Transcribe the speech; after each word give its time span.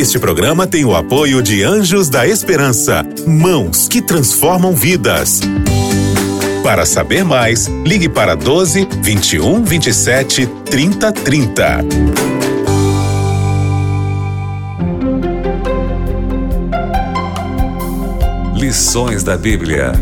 Este 0.00 0.18
programa 0.18 0.66
tem 0.66 0.82
o 0.82 0.96
apoio 0.96 1.42
de 1.42 1.62
Anjos 1.62 2.08
da 2.08 2.26
Esperança, 2.26 3.06
mãos 3.26 3.86
que 3.86 4.00
transformam 4.00 4.74
vidas. 4.74 5.42
Para 6.62 6.86
saber 6.86 7.22
mais, 7.22 7.66
ligue 7.66 8.08
para 8.08 8.34
12 8.34 8.88
21 9.02 9.62
27 9.62 10.46
30 10.46 11.12
30. 11.12 11.80
Lições 18.56 19.22
da 19.22 19.36
Bíblia. 19.36 19.92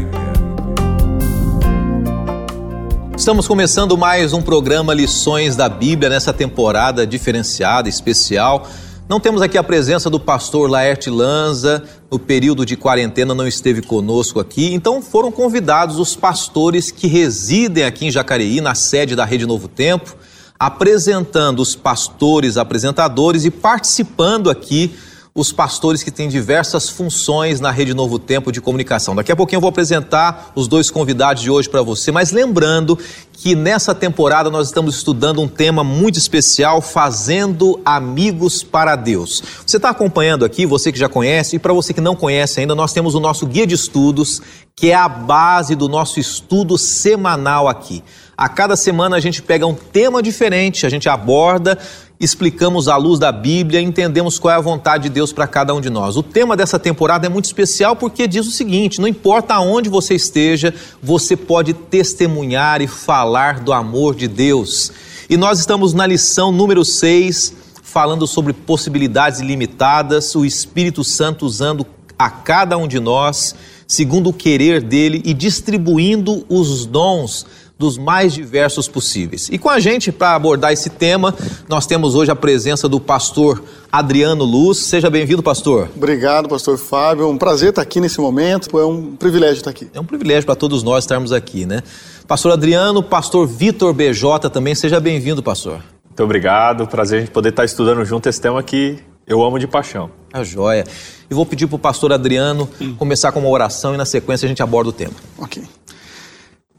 Estamos 3.16 3.48
começando 3.48 3.98
mais 3.98 4.32
um 4.32 4.40
programa 4.40 4.94
Lições 4.94 5.56
da 5.56 5.68
Bíblia 5.68 6.08
nessa 6.08 6.32
temporada 6.32 7.04
diferenciada, 7.04 7.88
especial. 7.88 8.64
Não 9.09 9.18
temos 9.18 9.40
aqui 9.40 9.56
a 9.56 9.62
presença 9.62 10.11
do 10.11 10.21
pastor 10.21 10.68
Laerte 10.68 11.08
Lanza, 11.08 11.82
no 12.11 12.18
período 12.18 12.67
de 12.67 12.76
quarentena 12.76 13.34
não 13.34 13.46
esteve 13.46 13.81
conosco 13.81 14.39
aqui, 14.39 14.75
então 14.75 15.00
foram 15.00 15.32
convidados 15.32 15.98
os 15.98 16.14
pastores 16.14 16.90
que 16.90 17.07
residem 17.07 17.84
aqui 17.84 18.04
em 18.04 18.11
Jacareí, 18.11 18.61
na 18.61 18.75
sede 18.75 19.17
da 19.17 19.25
Rede 19.25 19.46
Novo 19.46 19.67
Tempo, 19.67 20.14
apresentando 20.58 21.61
os 21.61 21.75
pastores 21.75 22.58
apresentadores 22.58 23.46
e 23.46 23.50
participando 23.50 24.50
aqui 24.50 24.94
os 25.35 25.53
pastores 25.53 26.03
que 26.03 26.11
têm 26.11 26.29
diversas 26.29 26.89
funções 26.89 27.61
na 27.61 27.71
Rede 27.71 27.95
Novo 27.95 28.18
Tempo 28.18 28.50
de 28.50 28.61
comunicação. 28.61 29.14
Daqui 29.14 29.31
a 29.31 29.37
pouquinho 29.37 29.59
eu 29.59 29.61
vou 29.61 29.71
apresentar 29.71 30.53
os 30.54 30.67
dois 30.67 30.91
convidados 30.91 31.43
de 31.43 31.51
hoje 31.51 31.68
para 31.68 31.82
você, 31.82 32.11
mas 32.11 32.33
lembrando 32.33 32.98
que 33.33 33.55
nessa 33.55 33.95
temporada 33.95 34.51
nós 34.51 34.67
estamos 34.67 34.97
estudando 34.97 35.41
um 35.41 35.47
tema 35.47 35.84
muito 35.84 36.19
especial, 36.19 36.81
fazendo 36.81 37.81
amigos 37.84 38.64
para 38.64 38.97
Deus. 38.97 39.42
Você 39.64 39.77
está 39.77 39.91
acompanhando 39.91 40.45
aqui, 40.45 40.67
você 40.67 40.91
que 40.91 40.98
já 40.98 41.09
conhece, 41.09 41.56
e 41.56 41.59
para 41.59 41.73
você 41.73 41.95
que 41.95 42.01
não 42.01 42.17
conhece 42.17 42.61
ainda, 42.61 42.75
nós 42.75 42.92
temos 42.92 43.15
o 43.15 43.20
nosso 43.20 43.47
guia 43.47 43.67
de 43.67 43.75
estudos, 43.75 44.42
que 44.75 44.91
é 44.91 44.95
a 44.95 45.09
base 45.09 45.75
do 45.75 45.89
nosso 45.89 46.19
estudo 46.19 46.77
semanal 46.77 47.69
aqui. 47.69 48.03
A 48.37 48.48
cada 48.48 48.77
semana 48.77 49.17
a 49.17 49.20
gente 49.20 49.42
pega 49.42 49.67
um 49.67 49.75
tema 49.75 50.23
diferente, 50.23 50.87
a 50.87 50.89
gente 50.89 51.09
aborda 51.09 51.77
explicamos 52.20 52.88
à 52.88 52.97
luz 52.97 53.19
da 53.19 53.30
Bíblia, 53.30 53.80
entendemos 53.80 54.38
qual 54.38 54.52
é 54.52 54.56
a 54.56 54.61
vontade 54.61 55.05
de 55.05 55.11
Deus 55.11 55.33
para 55.33 55.47
cada 55.47 55.74
um 55.74 55.80
de 55.80 55.88
nós. 55.88 56.16
O 56.16 56.22
tema 56.22 56.56
dessa 56.56 56.78
temporada 56.78 57.27
é 57.27 57.28
muito 57.28 57.44
especial 57.44 57.94
porque 57.94 58.27
diz 58.27 58.47
o 58.47 58.50
seguinte: 58.50 59.00
não 59.00 59.06
importa 59.06 59.55
aonde 59.55 59.88
você 59.88 60.14
esteja, 60.14 60.74
você 61.02 61.36
pode 61.36 61.72
testemunhar 61.72 62.83
e 62.83 62.86
falar 62.86 63.61
do 63.61 63.72
amor 63.72 64.14
de 64.14 64.27
Deus. 64.27 64.91
E 65.30 65.36
nós 65.36 65.61
estamos 65.61 65.92
na 65.92 66.06
lição 66.06 66.50
número 66.50 66.84
6, 66.84 67.55
falando 67.83 68.27
sobre 68.27 68.52
possibilidades 68.52 69.41
ilimitadas, 69.41 70.34
o 70.34 70.44
Espírito 70.44 71.05
Santo 71.05 71.46
usando 71.46 71.86
a 72.19 72.28
cada 72.30 72.77
um 72.77 72.89
de 72.89 72.98
nós, 72.98 73.55
segundo 73.86 74.30
o 74.30 74.33
querer 74.33 74.83
dele 74.83 75.22
e 75.24 75.33
distribuindo 75.33 76.44
os 76.48 76.84
dons 76.84 77.46
dos 77.79 77.97
mais 77.97 78.33
diversos 78.33 78.89
possíveis. 78.89 79.48
E 79.51 79.57
com 79.57 79.71
a 79.71 79.79
gente, 79.79 80.11
para 80.11 80.34
abordar 80.34 80.73
esse 80.73 80.91
tema, 80.91 81.34
nós 81.69 81.87
temos 81.87 82.15
hoje 82.17 82.31
a 82.31 82.35
presença 82.35 82.89
do 82.89 82.98
pastor 82.98 83.62
Adriano 83.91 84.45
Luz. 84.45 84.79
Seja 84.79 85.09
bem-vindo, 85.09 85.43
pastor. 85.43 85.89
Obrigado, 85.95 86.48
pastor 86.48 86.77
Fábio. 86.77 87.25
É 87.25 87.29
um 87.29 87.39
prazer 87.39 87.70
estar 87.70 87.83
aqui 87.83 88.01
nesse 88.01 88.20
momento. 88.20 88.77
É 88.79 88.85
um 88.85 89.15
privilégio 89.15 89.59
estar 89.59 89.70
aqui. 89.70 89.89
É 89.95 90.01
um 90.01 90.05
privilégio 90.05 90.45
para 90.45 90.57
todos 90.57 90.83
nós 90.83 91.05
estarmos 91.05 91.31
aqui, 91.31 91.65
né? 91.65 91.83
Pastor 92.27 92.53
Adriano, 92.53 93.03
pastor 93.03 93.47
Vitor 93.47 93.95
BJ 93.95 94.51
também. 94.51 94.75
Seja 94.75 94.98
bem-vindo, 94.98 95.41
pastor. 95.41 95.81
Muito 96.05 96.25
obrigado. 96.25 96.85
Prazer 96.89 97.19
a 97.19 97.20
gente 97.20 97.31
poder 97.31 97.51
estar 97.51 97.65
estudando 97.65 98.05
junto 98.05 98.29
esse 98.29 98.41
tema 98.41 98.61
que 98.61 98.98
eu 99.25 99.41
amo 99.45 99.57
de 99.57 99.69
paixão. 99.69 100.11
A 100.33 100.42
joia. 100.42 100.85
E 101.31 101.35
vou 101.35 101.47
pedir 101.47 101.69
para 101.69 101.77
o 101.77 101.79
pastor 101.79 102.13
Adriano 102.13 102.69
começar 102.98 103.31
com 103.31 103.39
uma 103.39 103.48
oração 103.48 103.95
e 103.95 103.97
na 103.97 104.05
sequência 104.05 104.47
a 104.47 104.48
gente 104.48 104.63
aborda 104.63 104.91
o 104.91 104.92
tema. 104.92 105.15
Ok. 105.39 105.63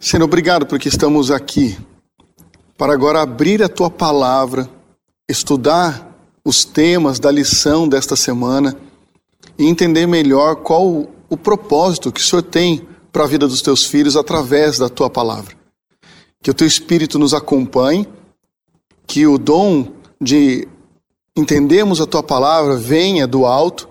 Senhor, 0.02 0.24
obrigado 0.24 0.66
porque 0.66 0.88
estamos 0.88 1.30
aqui 1.30 1.78
para 2.78 2.94
agora 2.94 3.22
abrir 3.22 3.62
a 3.62 3.68
tua 3.68 3.90
palavra, 3.90 4.70
estudar 5.28 6.18
os 6.46 6.64
temas 6.64 7.20
da 7.20 7.30
lição 7.30 7.86
desta 7.86 8.16
semana 8.16 8.78
e 9.58 9.68
entender 9.68 10.08
melhor 10.08 10.56
qual 10.56 11.06
o 11.30 11.36
propósito 11.36 12.14
que 12.14 12.22
o 12.22 12.24
Senhor 12.24 12.42
tem 12.44 12.88
para 13.12 13.26
a 13.26 13.28
vida 13.28 13.46
dos 13.46 13.62
teus 13.62 13.84
filhos 13.84 14.16
através 14.16 14.80
da 14.80 14.88
tua 14.88 15.10
palavra. 15.10 15.54
Que 16.42 16.50
o 16.50 16.54
teu 16.54 16.66
espírito 16.66 17.20
nos 17.20 17.34
acompanhe, 17.34 18.08
que 19.06 19.28
o 19.28 19.38
dom 19.38 19.92
de 20.20 20.66
entendermos 21.36 22.00
a 22.00 22.06
tua 22.06 22.24
palavra 22.24 22.78
venha 22.78 23.28
do 23.28 23.46
alto 23.46 23.90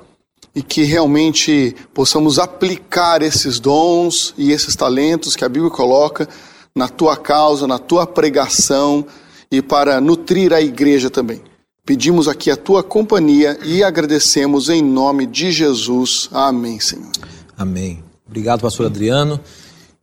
e 0.58 0.62
que 0.62 0.82
realmente 0.82 1.72
possamos 1.94 2.36
aplicar 2.36 3.22
esses 3.22 3.60
dons 3.60 4.34
e 4.36 4.50
esses 4.50 4.74
talentos 4.74 5.36
que 5.36 5.44
a 5.44 5.48
Bíblia 5.48 5.70
coloca 5.70 6.28
na 6.74 6.88
tua 6.88 7.16
causa, 7.16 7.64
na 7.64 7.78
tua 7.78 8.04
pregação 8.08 9.06
e 9.52 9.62
para 9.62 10.00
nutrir 10.00 10.52
a 10.52 10.60
igreja 10.60 11.08
também. 11.08 11.40
Pedimos 11.86 12.26
aqui 12.26 12.50
a 12.50 12.56
tua 12.56 12.82
companhia 12.82 13.56
e 13.64 13.84
agradecemos 13.84 14.68
em 14.68 14.82
nome 14.82 15.26
de 15.26 15.52
Jesus. 15.52 16.28
Amém, 16.32 16.80
Senhor. 16.80 17.12
Amém. 17.56 18.02
Obrigado, 18.26 18.60
pastor 18.60 18.86
Adriano. 18.86 19.38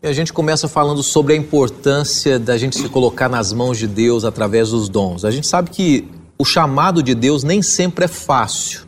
E 0.01 0.07
a 0.07 0.13
gente 0.13 0.31
começa 0.31 0.69
falando 0.69 1.03
sobre 1.03 1.33
a 1.33 1.35
importância 1.35 2.39
da 2.39 2.57
gente 2.57 2.77
se 2.77 2.87
colocar 2.87 3.27
nas 3.27 3.51
mãos 3.51 3.77
de 3.77 3.87
Deus 3.87 4.23
através 4.23 4.69
dos 4.69 4.87
dons. 4.87 5.25
A 5.25 5.31
gente 5.31 5.47
sabe 5.47 5.69
que 5.69 6.07
o 6.37 6.45
chamado 6.45 7.03
de 7.03 7.13
Deus 7.13 7.43
nem 7.43 7.61
sempre 7.61 8.05
é 8.05 8.07
fácil. 8.07 8.84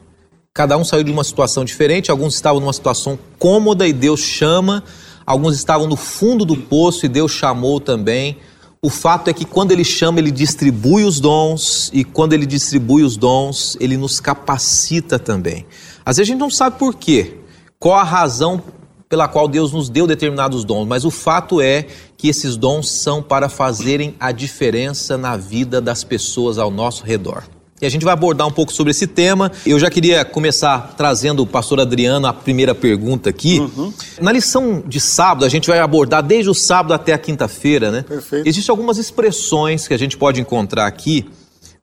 Cada 0.58 0.76
um 0.76 0.84
saiu 0.84 1.04
de 1.04 1.12
uma 1.12 1.24
situação 1.24 1.64
diferente, 1.64 2.10
alguns 2.10 2.34
estavam 2.34 2.60
numa 2.60 2.74
situação 2.74 3.20
cômoda 3.38 3.88
e 3.88 3.94
Deus 3.94 4.22
chama, 4.22 4.84
alguns 5.24 5.56
estavam 5.56 5.86
no 5.86 5.96
fundo 5.96 6.44
do 6.44 6.58
poço 6.58 7.06
e 7.06 7.10
Deus 7.10 7.32
chamou 7.32 7.80
também. 7.80 8.38
O 8.82 8.90
fato 8.90 9.28
é 9.28 9.34
que 9.34 9.46
quando 9.46 9.72
ele 9.72 9.84
chama, 9.84 10.18
ele 10.18 10.32
distribui 10.32 11.04
os 11.04 11.20
dons, 11.20 11.92
e 11.94 12.04
quando 12.04 12.34
ele 12.34 12.48
distribui 12.48 13.04
os 13.04 13.16
dons, 13.16 13.78
ele 13.80 13.98
nos 13.98 14.20
capacita 14.20 15.20
também. 15.20 15.64
Às 16.04 16.18
vezes 16.18 16.28
a 16.28 16.34
gente 16.34 16.40
não 16.40 16.50
sabe 16.50 16.80
por 16.80 16.96
quê, 16.96 17.36
qual 17.78 18.00
a 18.00 18.04
razão 18.04 18.60
pela 19.08 19.28
qual 19.28 19.48
Deus 19.48 19.72
nos 19.72 19.90
deu 19.90 20.08
determinados 20.08 20.66
dons, 20.66 20.88
mas 20.88 21.06
o 21.06 21.12
fato 21.12 21.62
é 21.62 21.86
que 22.18 22.30
esses 22.30 22.58
dons 22.58 22.90
são 22.90 23.22
para 23.22 23.48
fazerem 23.48 24.16
a 24.20 24.32
diferença 24.32 25.20
na 25.20 25.38
vida 25.38 25.80
das 25.80 26.04
pessoas 26.04 26.58
ao 26.58 26.72
nosso 26.72 27.04
redor. 27.04 27.44
E 27.80 27.86
a 27.86 27.90
gente 27.90 28.04
vai 28.04 28.14
abordar 28.14 28.48
um 28.48 28.52
pouco 28.52 28.74
sobre 28.74 28.90
esse 28.90 29.06
tema. 29.06 29.52
Eu 29.66 29.78
já 29.78 29.90
queria 29.90 30.26
começar 30.26 30.96
trazendo 30.98 31.44
o 31.44 31.48
pastor 31.48 31.80
Adriano 31.80 32.26
a 32.26 32.34
primeira 32.34 32.74
pergunta 32.74 33.30
aqui. 33.30 33.60
Uhum. 33.60 33.94
Na 34.20 34.32
lição 34.32 34.84
de 34.86 35.00
sábado, 35.00 35.46
a 35.46 35.50
gente 35.50 35.68
vai 35.68 35.78
abordar 35.78 36.24
desde 36.24 36.50
o 36.50 36.56
sábado 36.56 36.94
até 36.94 37.14
a 37.14 37.20
quinta-feira, 37.20 37.92
né? 37.92 38.02
Perfeito. 38.02 38.48
Existem 38.48 38.74
algumas 38.74 38.98
expressões 38.98 39.88
que 39.88 39.94
a 39.94 39.98
gente 39.98 40.18
pode 40.18 40.42
encontrar 40.42 40.88
aqui 40.88 41.30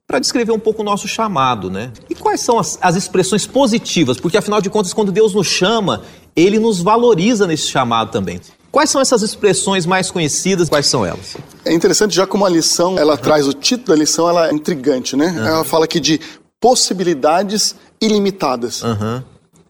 para 0.06 0.18
descrever 0.18 0.52
um 0.52 0.58
pouco 0.58 0.82
o 0.82 0.84
nosso 0.84 1.06
chamado, 1.06 1.70
né? 1.70 1.92
E 2.10 2.14
quais 2.14 2.40
são 2.40 2.58
as, 2.58 2.76
as 2.82 2.96
expressões 2.96 3.46
positivas? 3.46 4.18
Porque 4.18 4.36
afinal 4.36 4.60
de 4.60 4.68
contas, 4.68 4.92
quando 4.92 5.12
Deus 5.12 5.32
nos 5.32 5.46
chama, 5.46 6.02
Ele 6.34 6.58
nos 6.58 6.80
valoriza 6.80 7.46
nesse 7.46 7.68
chamado 7.68 8.10
também. 8.10 8.40
Quais 8.74 8.90
são 8.90 9.00
essas 9.00 9.22
expressões 9.22 9.86
mais 9.86 10.10
conhecidas? 10.10 10.68
Quais 10.68 10.88
são 10.88 11.06
elas? 11.06 11.36
É 11.64 11.72
interessante, 11.72 12.12
já 12.12 12.26
como 12.26 12.44
a 12.44 12.48
lição, 12.48 12.98
ela 12.98 13.12
uhum. 13.12 13.20
traz 13.20 13.46
o 13.46 13.52
título 13.52 13.86
da 13.90 13.94
lição, 13.94 14.28
ela 14.28 14.48
é 14.48 14.52
intrigante, 14.52 15.14
né? 15.14 15.28
Uhum. 15.28 15.46
Ela 15.46 15.64
fala 15.64 15.84
aqui 15.84 16.00
de 16.00 16.20
possibilidades 16.60 17.76
ilimitadas. 18.02 18.82
Uhum. 18.82 19.22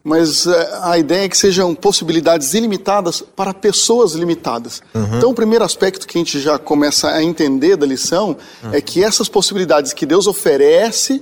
Mas 0.03 0.47
é, 0.47 0.79
a 0.81 0.97
ideia 0.97 1.25
é 1.25 1.29
que 1.29 1.37
sejam 1.37 1.75
possibilidades 1.75 2.55
ilimitadas 2.55 3.21
para 3.21 3.53
pessoas 3.53 4.13
limitadas. 4.13 4.81
Então, 5.15 5.29
o 5.29 5.35
primeiro 5.35 5.63
aspecto 5.63 6.07
que 6.07 6.17
a 6.17 6.21
gente 6.21 6.39
já 6.39 6.57
começa 6.57 7.07
a 7.11 7.23
entender 7.23 7.75
da 7.75 7.85
lição 7.85 8.35
é 8.71 8.81
que 8.81 9.03
essas 9.03 9.29
possibilidades 9.29 9.93
que 9.93 10.07
Deus 10.07 10.25
oferece 10.25 11.21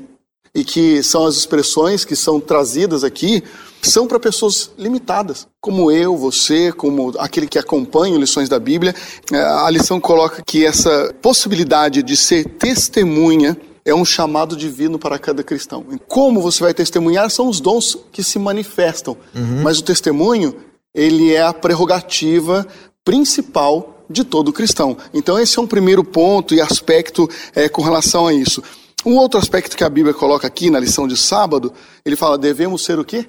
e 0.55 0.63
que 0.63 1.01
são 1.01 1.25
as 1.25 1.35
expressões 1.35 2.05
que 2.05 2.15
são 2.15 2.39
trazidas 2.39 3.03
aqui, 3.03 3.43
são 3.81 4.07
para 4.07 4.19
pessoas 4.19 4.71
limitadas, 4.77 5.47
como 5.59 5.91
eu, 5.91 6.15
você, 6.15 6.71
como 6.71 7.13
aquele 7.17 7.47
que 7.47 7.57
acompanha 7.57 8.17
lições 8.17 8.47
da 8.47 8.59
Bíblia. 8.59 8.95
É, 9.31 9.37
a 9.37 9.69
lição 9.69 9.99
coloca 9.99 10.41
que 10.45 10.65
essa 10.65 11.13
possibilidade 11.21 12.03
de 12.03 12.15
ser 12.15 12.45
testemunha 12.45 13.57
é 13.85 13.93
um 13.93 14.05
chamado 14.05 14.55
divino 14.55 14.97
para 14.97 15.19
cada 15.19 15.43
cristão. 15.43 15.85
Como 16.07 16.39
você 16.39 16.63
vai 16.63 16.73
testemunhar 16.73 17.29
são 17.29 17.49
os 17.49 17.59
dons 17.59 17.97
que 18.11 18.23
se 18.23 18.39
manifestam, 18.39 19.17
uhum. 19.35 19.63
mas 19.63 19.79
o 19.79 19.83
testemunho 19.83 20.55
ele 20.93 21.33
é 21.33 21.41
a 21.41 21.53
prerrogativa 21.53 22.65
principal 23.03 24.05
de 24.09 24.23
todo 24.23 24.53
cristão. 24.53 24.95
Então 25.13 25.37
esse 25.39 25.57
é 25.57 25.61
um 25.61 25.67
primeiro 25.67 26.03
ponto 26.03 26.53
e 26.53 26.61
aspecto 26.61 27.29
é, 27.53 27.67
com 27.67 27.81
relação 27.81 28.27
a 28.27 28.33
isso. 28.33 28.63
Um 29.05 29.17
outro 29.17 29.39
aspecto 29.39 29.75
que 29.75 29.83
a 29.83 29.89
Bíblia 29.89 30.13
coloca 30.13 30.47
aqui 30.47 30.69
na 30.69 30.79
lição 30.79 31.07
de 31.07 31.17
sábado, 31.17 31.73
ele 32.05 32.15
fala: 32.15 32.37
devemos 32.37 32.83
ser 32.83 32.99
o 32.99 33.05
quê? 33.05 33.27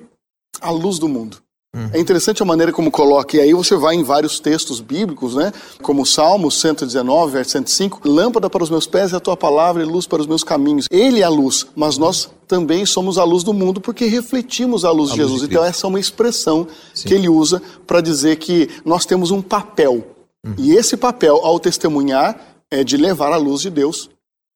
A 0.61 0.71
luz 0.71 0.99
do 0.99 1.09
mundo. 1.09 1.39
Uhum. 1.75 1.91
É 1.93 1.99
interessante 1.99 2.41
a 2.41 2.47
maneira 2.47 2.73
como 2.73 2.89
coloca, 2.89 3.37
e 3.37 3.41
aí 3.41 3.53
você 3.53 3.75
vai 3.75 3.97
em 3.97 4.05
vários 4.05 4.39
textos 4.39 4.79
bíblicos, 4.81 5.35
né? 5.35 5.53
Como 5.83 6.07
Salmo 6.07 6.49
119, 6.49 7.33
verso 7.33 7.51
105, 7.51 8.09
lâmpada 8.09 8.49
para 8.49 8.63
os 8.63 8.71
meus 8.71 8.87
pés 8.87 9.13
é 9.13 9.17
a 9.17 9.21
tua 9.21 9.37
palavra 9.37 9.83
e 9.83 9.85
luz 9.85 10.07
para 10.07 10.21
os 10.21 10.27
meus 10.29 10.45
caminhos. 10.45 10.87
Ele 10.89 11.21
é 11.21 11.25
a 11.25 11.29
luz, 11.29 11.67
mas 11.75 11.99
nós 11.99 12.31
também 12.47 12.87
somos 12.87 13.19
a 13.19 13.25
luz 13.25 13.43
do 13.43 13.53
mundo 13.53 13.81
porque 13.81 14.05
refletimos 14.05 14.85
a 14.85 14.93
luz 14.93 15.11
a 15.11 15.15
de 15.15 15.17
Jesus. 15.19 15.41
Luz 15.41 15.49
de 15.49 15.55
então, 15.55 15.65
essa 15.65 15.85
é 15.85 15.89
uma 15.89 15.99
expressão 15.99 16.69
Sim. 16.95 17.09
que 17.09 17.15
ele 17.15 17.29
usa 17.29 17.61
para 17.85 18.01
dizer 18.01 18.37
que 18.37 18.71
nós 18.85 19.05
temos 19.05 19.33
um 19.33 19.43
papel. 19.43 20.07
Uhum. 20.47 20.55
E 20.57 20.77
esse 20.77 20.97
papel, 20.97 21.41
ao 21.43 21.59
testemunhar, 21.59 22.39
é 22.71 22.85
de 22.85 22.97
levar 22.97 23.33
a 23.33 23.37
luz 23.37 23.63
de 23.63 23.71
Deus 23.71 24.11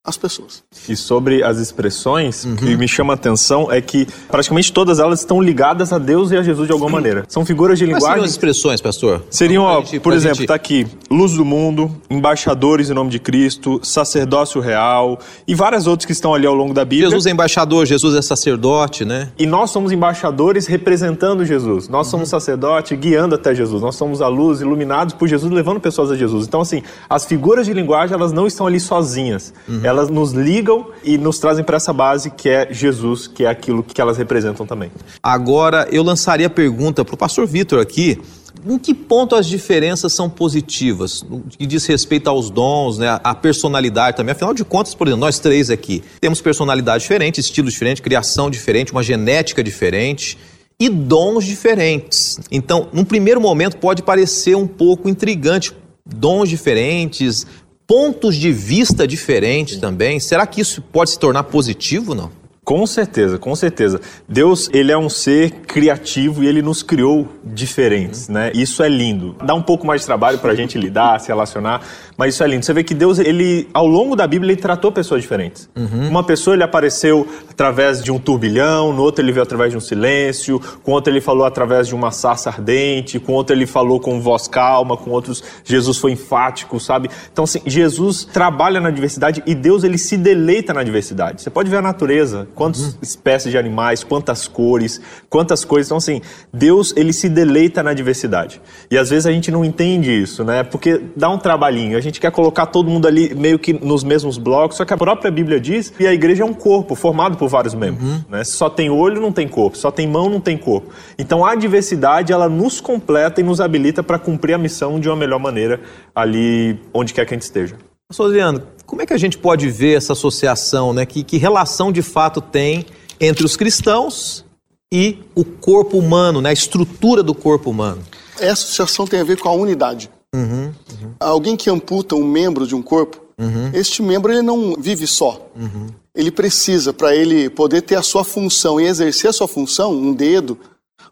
as 0.04 0.16
pessoas. 0.16 0.62
E 0.88 0.96
sobre 0.96 1.42
as 1.42 1.58
expressões, 1.58 2.44
uhum. 2.44 2.54
o 2.54 2.56
que 2.56 2.76
me 2.76 2.88
chama 2.88 3.12
a 3.12 3.14
atenção 3.14 3.70
é 3.70 3.80
que 3.80 4.06
praticamente 4.28 4.72
todas 4.72 4.98
elas 4.98 5.20
estão 5.20 5.40
ligadas 5.40 5.92
a 5.92 5.98
Deus 5.98 6.30
e 6.30 6.36
a 6.36 6.42
Jesus 6.42 6.66
de 6.66 6.72
alguma 6.72 6.90
maneira. 6.90 7.24
São 7.28 7.44
figuras 7.44 7.78
de 7.78 7.84
linguagem. 7.84 8.06
Quais 8.06 8.14
seriam 8.14 8.24
as 8.24 8.30
expressões, 8.30 8.80
pastor? 8.80 9.22
Seriam, 9.30 9.64
ó, 9.64 9.80
gente, 9.80 10.00
por 10.00 10.14
exemplo, 10.14 10.40
está 10.40 10.54
gente... 10.54 10.84
aqui, 10.84 10.86
luz 11.10 11.32
do 11.32 11.44
mundo, 11.44 11.94
embaixadores 12.08 12.88
em 12.88 12.94
nome 12.94 13.10
de 13.10 13.18
Cristo, 13.18 13.80
sacerdócio 13.82 14.60
real 14.60 15.18
e 15.46 15.54
várias 15.54 15.86
outras 15.86 16.06
que 16.06 16.12
estão 16.12 16.34
ali 16.34 16.46
ao 16.46 16.54
longo 16.54 16.72
da 16.72 16.84
Bíblia. 16.84 17.10
Jesus 17.10 17.26
é 17.26 17.30
embaixador, 17.30 17.84
Jesus 17.84 18.14
é 18.14 18.22
sacerdote, 18.22 19.04
né? 19.04 19.30
E 19.38 19.46
nós 19.46 19.70
somos 19.70 19.92
embaixadores 19.92 20.66
representando 20.66 21.44
Jesus. 21.44 21.88
Nós 21.88 22.06
uhum. 22.06 22.12
somos 22.12 22.28
sacerdote 22.30 22.96
guiando 22.96 23.34
até 23.34 23.54
Jesus. 23.54 23.82
Nós 23.82 23.96
somos 23.96 24.22
a 24.22 24.28
luz, 24.28 24.60
iluminados 24.60 25.14
por 25.14 25.28
Jesus, 25.28 25.52
levando 25.52 25.80
pessoas 25.80 26.10
a 26.10 26.16
Jesus. 26.16 26.46
Então, 26.46 26.62
assim, 26.62 26.82
as 27.10 27.26
figuras 27.26 27.66
de 27.66 27.74
linguagem, 27.74 28.14
elas 28.14 28.32
não 28.32 28.46
estão 28.46 28.66
ali 28.66 28.80
sozinhas. 28.80 29.52
Uhum. 29.68 29.80
Elas 29.88 30.10
nos 30.10 30.32
ligam 30.32 30.88
e 31.02 31.16
nos 31.16 31.38
trazem 31.38 31.64
para 31.64 31.78
essa 31.78 31.92
base 31.92 32.30
que 32.30 32.48
é 32.48 32.68
Jesus, 32.70 33.26
que 33.26 33.44
é 33.44 33.48
aquilo 33.48 33.82
que 33.82 33.98
elas 34.00 34.18
representam 34.18 34.66
também. 34.66 34.90
Agora, 35.22 35.88
eu 35.90 36.02
lançaria 36.02 36.46
a 36.46 36.50
pergunta 36.50 37.04
para 37.04 37.14
o 37.14 37.18
pastor 37.18 37.46
Vitor 37.46 37.80
aqui. 37.80 38.20
Em 38.66 38.78
que 38.78 38.92
ponto 38.92 39.34
as 39.34 39.46
diferenças 39.46 40.12
são 40.12 40.28
positivas? 40.28 41.22
No 41.22 41.40
que 41.40 41.64
diz 41.64 41.86
respeito 41.86 42.28
aos 42.28 42.50
dons, 42.50 42.98
né, 42.98 43.18
a 43.22 43.34
personalidade 43.34 44.16
também. 44.16 44.32
Afinal 44.32 44.52
de 44.52 44.64
contas, 44.64 44.94
por 44.94 45.06
exemplo, 45.06 45.24
nós 45.24 45.38
três 45.38 45.70
aqui 45.70 46.02
temos 46.20 46.40
personalidade 46.40 47.02
diferente, 47.02 47.40
estilo 47.40 47.70
diferente, 47.70 48.02
criação 48.02 48.50
diferente, 48.50 48.92
uma 48.92 49.02
genética 49.02 49.62
diferente 49.62 50.36
e 50.78 50.88
dons 50.88 51.44
diferentes. 51.44 52.38
Então, 52.50 52.88
num 52.92 53.04
primeiro 53.04 53.40
momento, 53.40 53.78
pode 53.78 54.02
parecer 54.02 54.54
um 54.54 54.66
pouco 54.66 55.08
intrigante. 55.08 55.72
Dons 56.04 56.48
diferentes, 56.48 57.46
pontos 57.88 58.36
de 58.36 58.52
vista 58.52 59.08
diferentes 59.08 59.78
também. 59.78 60.20
Será 60.20 60.46
que 60.46 60.60
isso 60.60 60.82
pode 60.82 61.10
se 61.10 61.18
tornar 61.18 61.44
positivo, 61.44 62.14
não? 62.14 62.30
Com 62.68 62.86
certeza, 62.86 63.38
com 63.38 63.56
certeza. 63.56 63.98
Deus, 64.28 64.68
ele 64.74 64.92
é 64.92 64.98
um 64.98 65.08
ser 65.08 65.52
criativo 65.62 66.44
e 66.44 66.46
ele 66.46 66.60
nos 66.60 66.82
criou 66.82 67.26
diferentes, 67.42 68.28
né? 68.28 68.52
Isso 68.54 68.82
é 68.82 68.88
lindo. 68.90 69.34
Dá 69.42 69.54
um 69.54 69.62
pouco 69.62 69.86
mais 69.86 70.02
de 70.02 70.06
trabalho 70.06 70.36
para 70.36 70.52
a 70.52 70.54
gente 70.54 70.76
lidar, 70.76 71.18
se 71.18 71.28
relacionar, 71.28 71.80
mas 72.14 72.34
isso 72.34 72.44
é 72.44 72.46
lindo. 72.46 72.66
Você 72.66 72.74
vê 72.74 72.84
que 72.84 72.92
Deus, 72.92 73.18
ele, 73.18 73.66
ao 73.72 73.86
longo 73.86 74.14
da 74.14 74.26
Bíblia, 74.26 74.52
ele 74.52 74.60
tratou 74.60 74.92
pessoas 74.92 75.22
diferentes. 75.22 75.66
Uhum. 75.74 76.10
Uma 76.10 76.22
pessoa, 76.22 76.54
ele 76.54 76.62
apareceu 76.62 77.26
através 77.48 78.04
de 78.04 78.12
um 78.12 78.18
turbilhão, 78.18 78.92
no 78.92 79.00
outro 79.00 79.24
ele 79.24 79.32
veio 79.32 79.44
através 79.44 79.70
de 79.70 79.78
um 79.78 79.80
silêncio, 79.80 80.60
com 80.82 80.92
outro 80.92 81.10
ele 81.10 81.22
falou 81.22 81.46
através 81.46 81.88
de 81.88 81.94
uma 81.94 82.10
sarça 82.10 82.50
ardente, 82.50 83.18
com 83.18 83.32
outro 83.32 83.56
ele 83.56 83.64
falou 83.64 83.98
com 83.98 84.20
voz 84.20 84.46
calma, 84.46 84.94
com 84.94 85.08
outros 85.10 85.42
Jesus 85.64 85.96
foi 85.96 86.12
enfático, 86.12 86.78
sabe? 86.78 87.08
Então, 87.32 87.44
assim, 87.44 87.62
Jesus 87.64 88.26
trabalha 88.30 88.78
na 88.78 88.90
diversidade 88.90 89.42
e 89.46 89.54
Deus, 89.54 89.84
ele 89.84 89.96
se 89.96 90.18
deleita 90.18 90.74
na 90.74 90.82
diversidade. 90.82 91.40
Você 91.40 91.48
pode 91.48 91.70
ver 91.70 91.78
a 91.78 91.82
natureza, 91.82 92.46
quantas 92.58 92.82
uhum. 92.82 92.94
espécies 93.00 93.52
de 93.52 93.56
animais, 93.56 94.02
quantas 94.02 94.48
cores, 94.48 95.00
quantas 95.30 95.64
coisas. 95.64 95.86
Então, 95.86 95.96
assim, 95.96 96.20
Deus, 96.52 96.92
ele 96.96 97.12
se 97.12 97.28
deleita 97.28 97.84
na 97.84 97.94
diversidade. 97.94 98.60
E 98.90 98.98
às 98.98 99.08
vezes 99.08 99.26
a 99.26 99.32
gente 99.32 99.52
não 99.52 99.64
entende 99.64 100.10
isso, 100.10 100.42
né? 100.42 100.64
Porque 100.64 101.00
dá 101.16 101.30
um 101.30 101.38
trabalhinho. 101.38 101.96
A 101.96 102.00
gente 102.00 102.20
quer 102.20 102.32
colocar 102.32 102.66
todo 102.66 102.90
mundo 102.90 103.06
ali 103.06 103.32
meio 103.32 103.58
que 103.58 103.72
nos 103.72 104.02
mesmos 104.02 104.36
blocos, 104.36 104.76
só 104.76 104.84
que 104.84 104.92
a 104.92 104.96
própria 104.96 105.30
Bíblia 105.30 105.60
diz 105.60 105.90
que 105.90 106.06
a 106.06 106.12
igreja 106.12 106.42
é 106.42 106.46
um 106.46 106.52
corpo 106.52 106.96
formado 106.96 107.38
por 107.38 107.48
vários 107.48 107.74
membros. 107.74 108.04
Uhum. 108.04 108.24
Né? 108.28 108.42
Só 108.42 108.68
tem 108.68 108.90
olho, 108.90 109.20
não 109.20 109.30
tem 109.30 109.46
corpo. 109.46 109.78
Só 109.78 109.92
tem 109.92 110.08
mão, 110.08 110.28
não 110.28 110.40
tem 110.40 110.58
corpo. 110.58 110.92
Então, 111.16 111.46
a 111.46 111.54
diversidade, 111.54 112.32
ela 112.32 112.48
nos 112.48 112.80
completa 112.80 113.40
e 113.40 113.44
nos 113.44 113.60
habilita 113.60 114.02
para 114.02 114.18
cumprir 114.18 114.54
a 114.54 114.58
missão 114.58 114.98
de 114.98 115.08
uma 115.08 115.16
melhor 115.16 115.38
maneira 115.38 115.80
ali 116.12 116.80
onde 116.92 117.14
quer 117.14 117.24
que 117.24 117.34
a 117.34 117.36
gente 117.36 117.42
esteja. 117.42 117.76
Adriano, 118.10 118.62
como 118.86 119.02
é 119.02 119.06
que 119.06 119.12
a 119.12 119.18
gente 119.18 119.36
pode 119.36 119.68
ver 119.68 119.98
essa 119.98 120.14
associação, 120.14 120.94
né? 120.94 121.04
Que, 121.04 121.22
que 121.22 121.36
relação 121.36 121.92
de 121.92 122.00
fato 122.00 122.40
tem 122.40 122.86
entre 123.20 123.44
os 123.44 123.54
cristãos 123.54 124.46
e 124.90 125.18
o 125.34 125.44
corpo 125.44 125.98
humano, 125.98 126.40
né? 126.40 126.48
a 126.48 126.52
estrutura 126.52 127.22
do 127.22 127.34
corpo 127.34 127.70
humano? 127.70 128.02
Essa 128.40 128.64
associação 128.64 129.06
tem 129.06 129.20
a 129.20 129.24
ver 129.24 129.38
com 129.38 129.50
a 129.50 129.52
unidade. 129.52 130.10
Uhum, 130.34 130.72
uhum. 130.90 131.14
Alguém 131.20 131.54
que 131.54 131.68
amputa 131.68 132.14
um 132.14 132.24
membro 132.24 132.66
de 132.66 132.74
um 132.74 132.80
corpo, 132.80 133.20
uhum. 133.38 133.70
este 133.74 134.02
membro 134.02 134.32
ele 134.32 134.42
não 134.42 134.74
vive 134.78 135.06
só. 135.06 135.46
Uhum. 135.54 135.88
Ele 136.14 136.30
precisa, 136.30 136.94
para 136.94 137.14
ele 137.14 137.50
poder 137.50 137.82
ter 137.82 137.96
a 137.96 138.02
sua 138.02 138.24
função 138.24 138.80
e 138.80 138.86
exercer 138.86 139.28
a 139.28 139.32
sua 139.34 139.46
função, 139.46 139.92
um 139.92 140.14
dedo, 140.14 140.58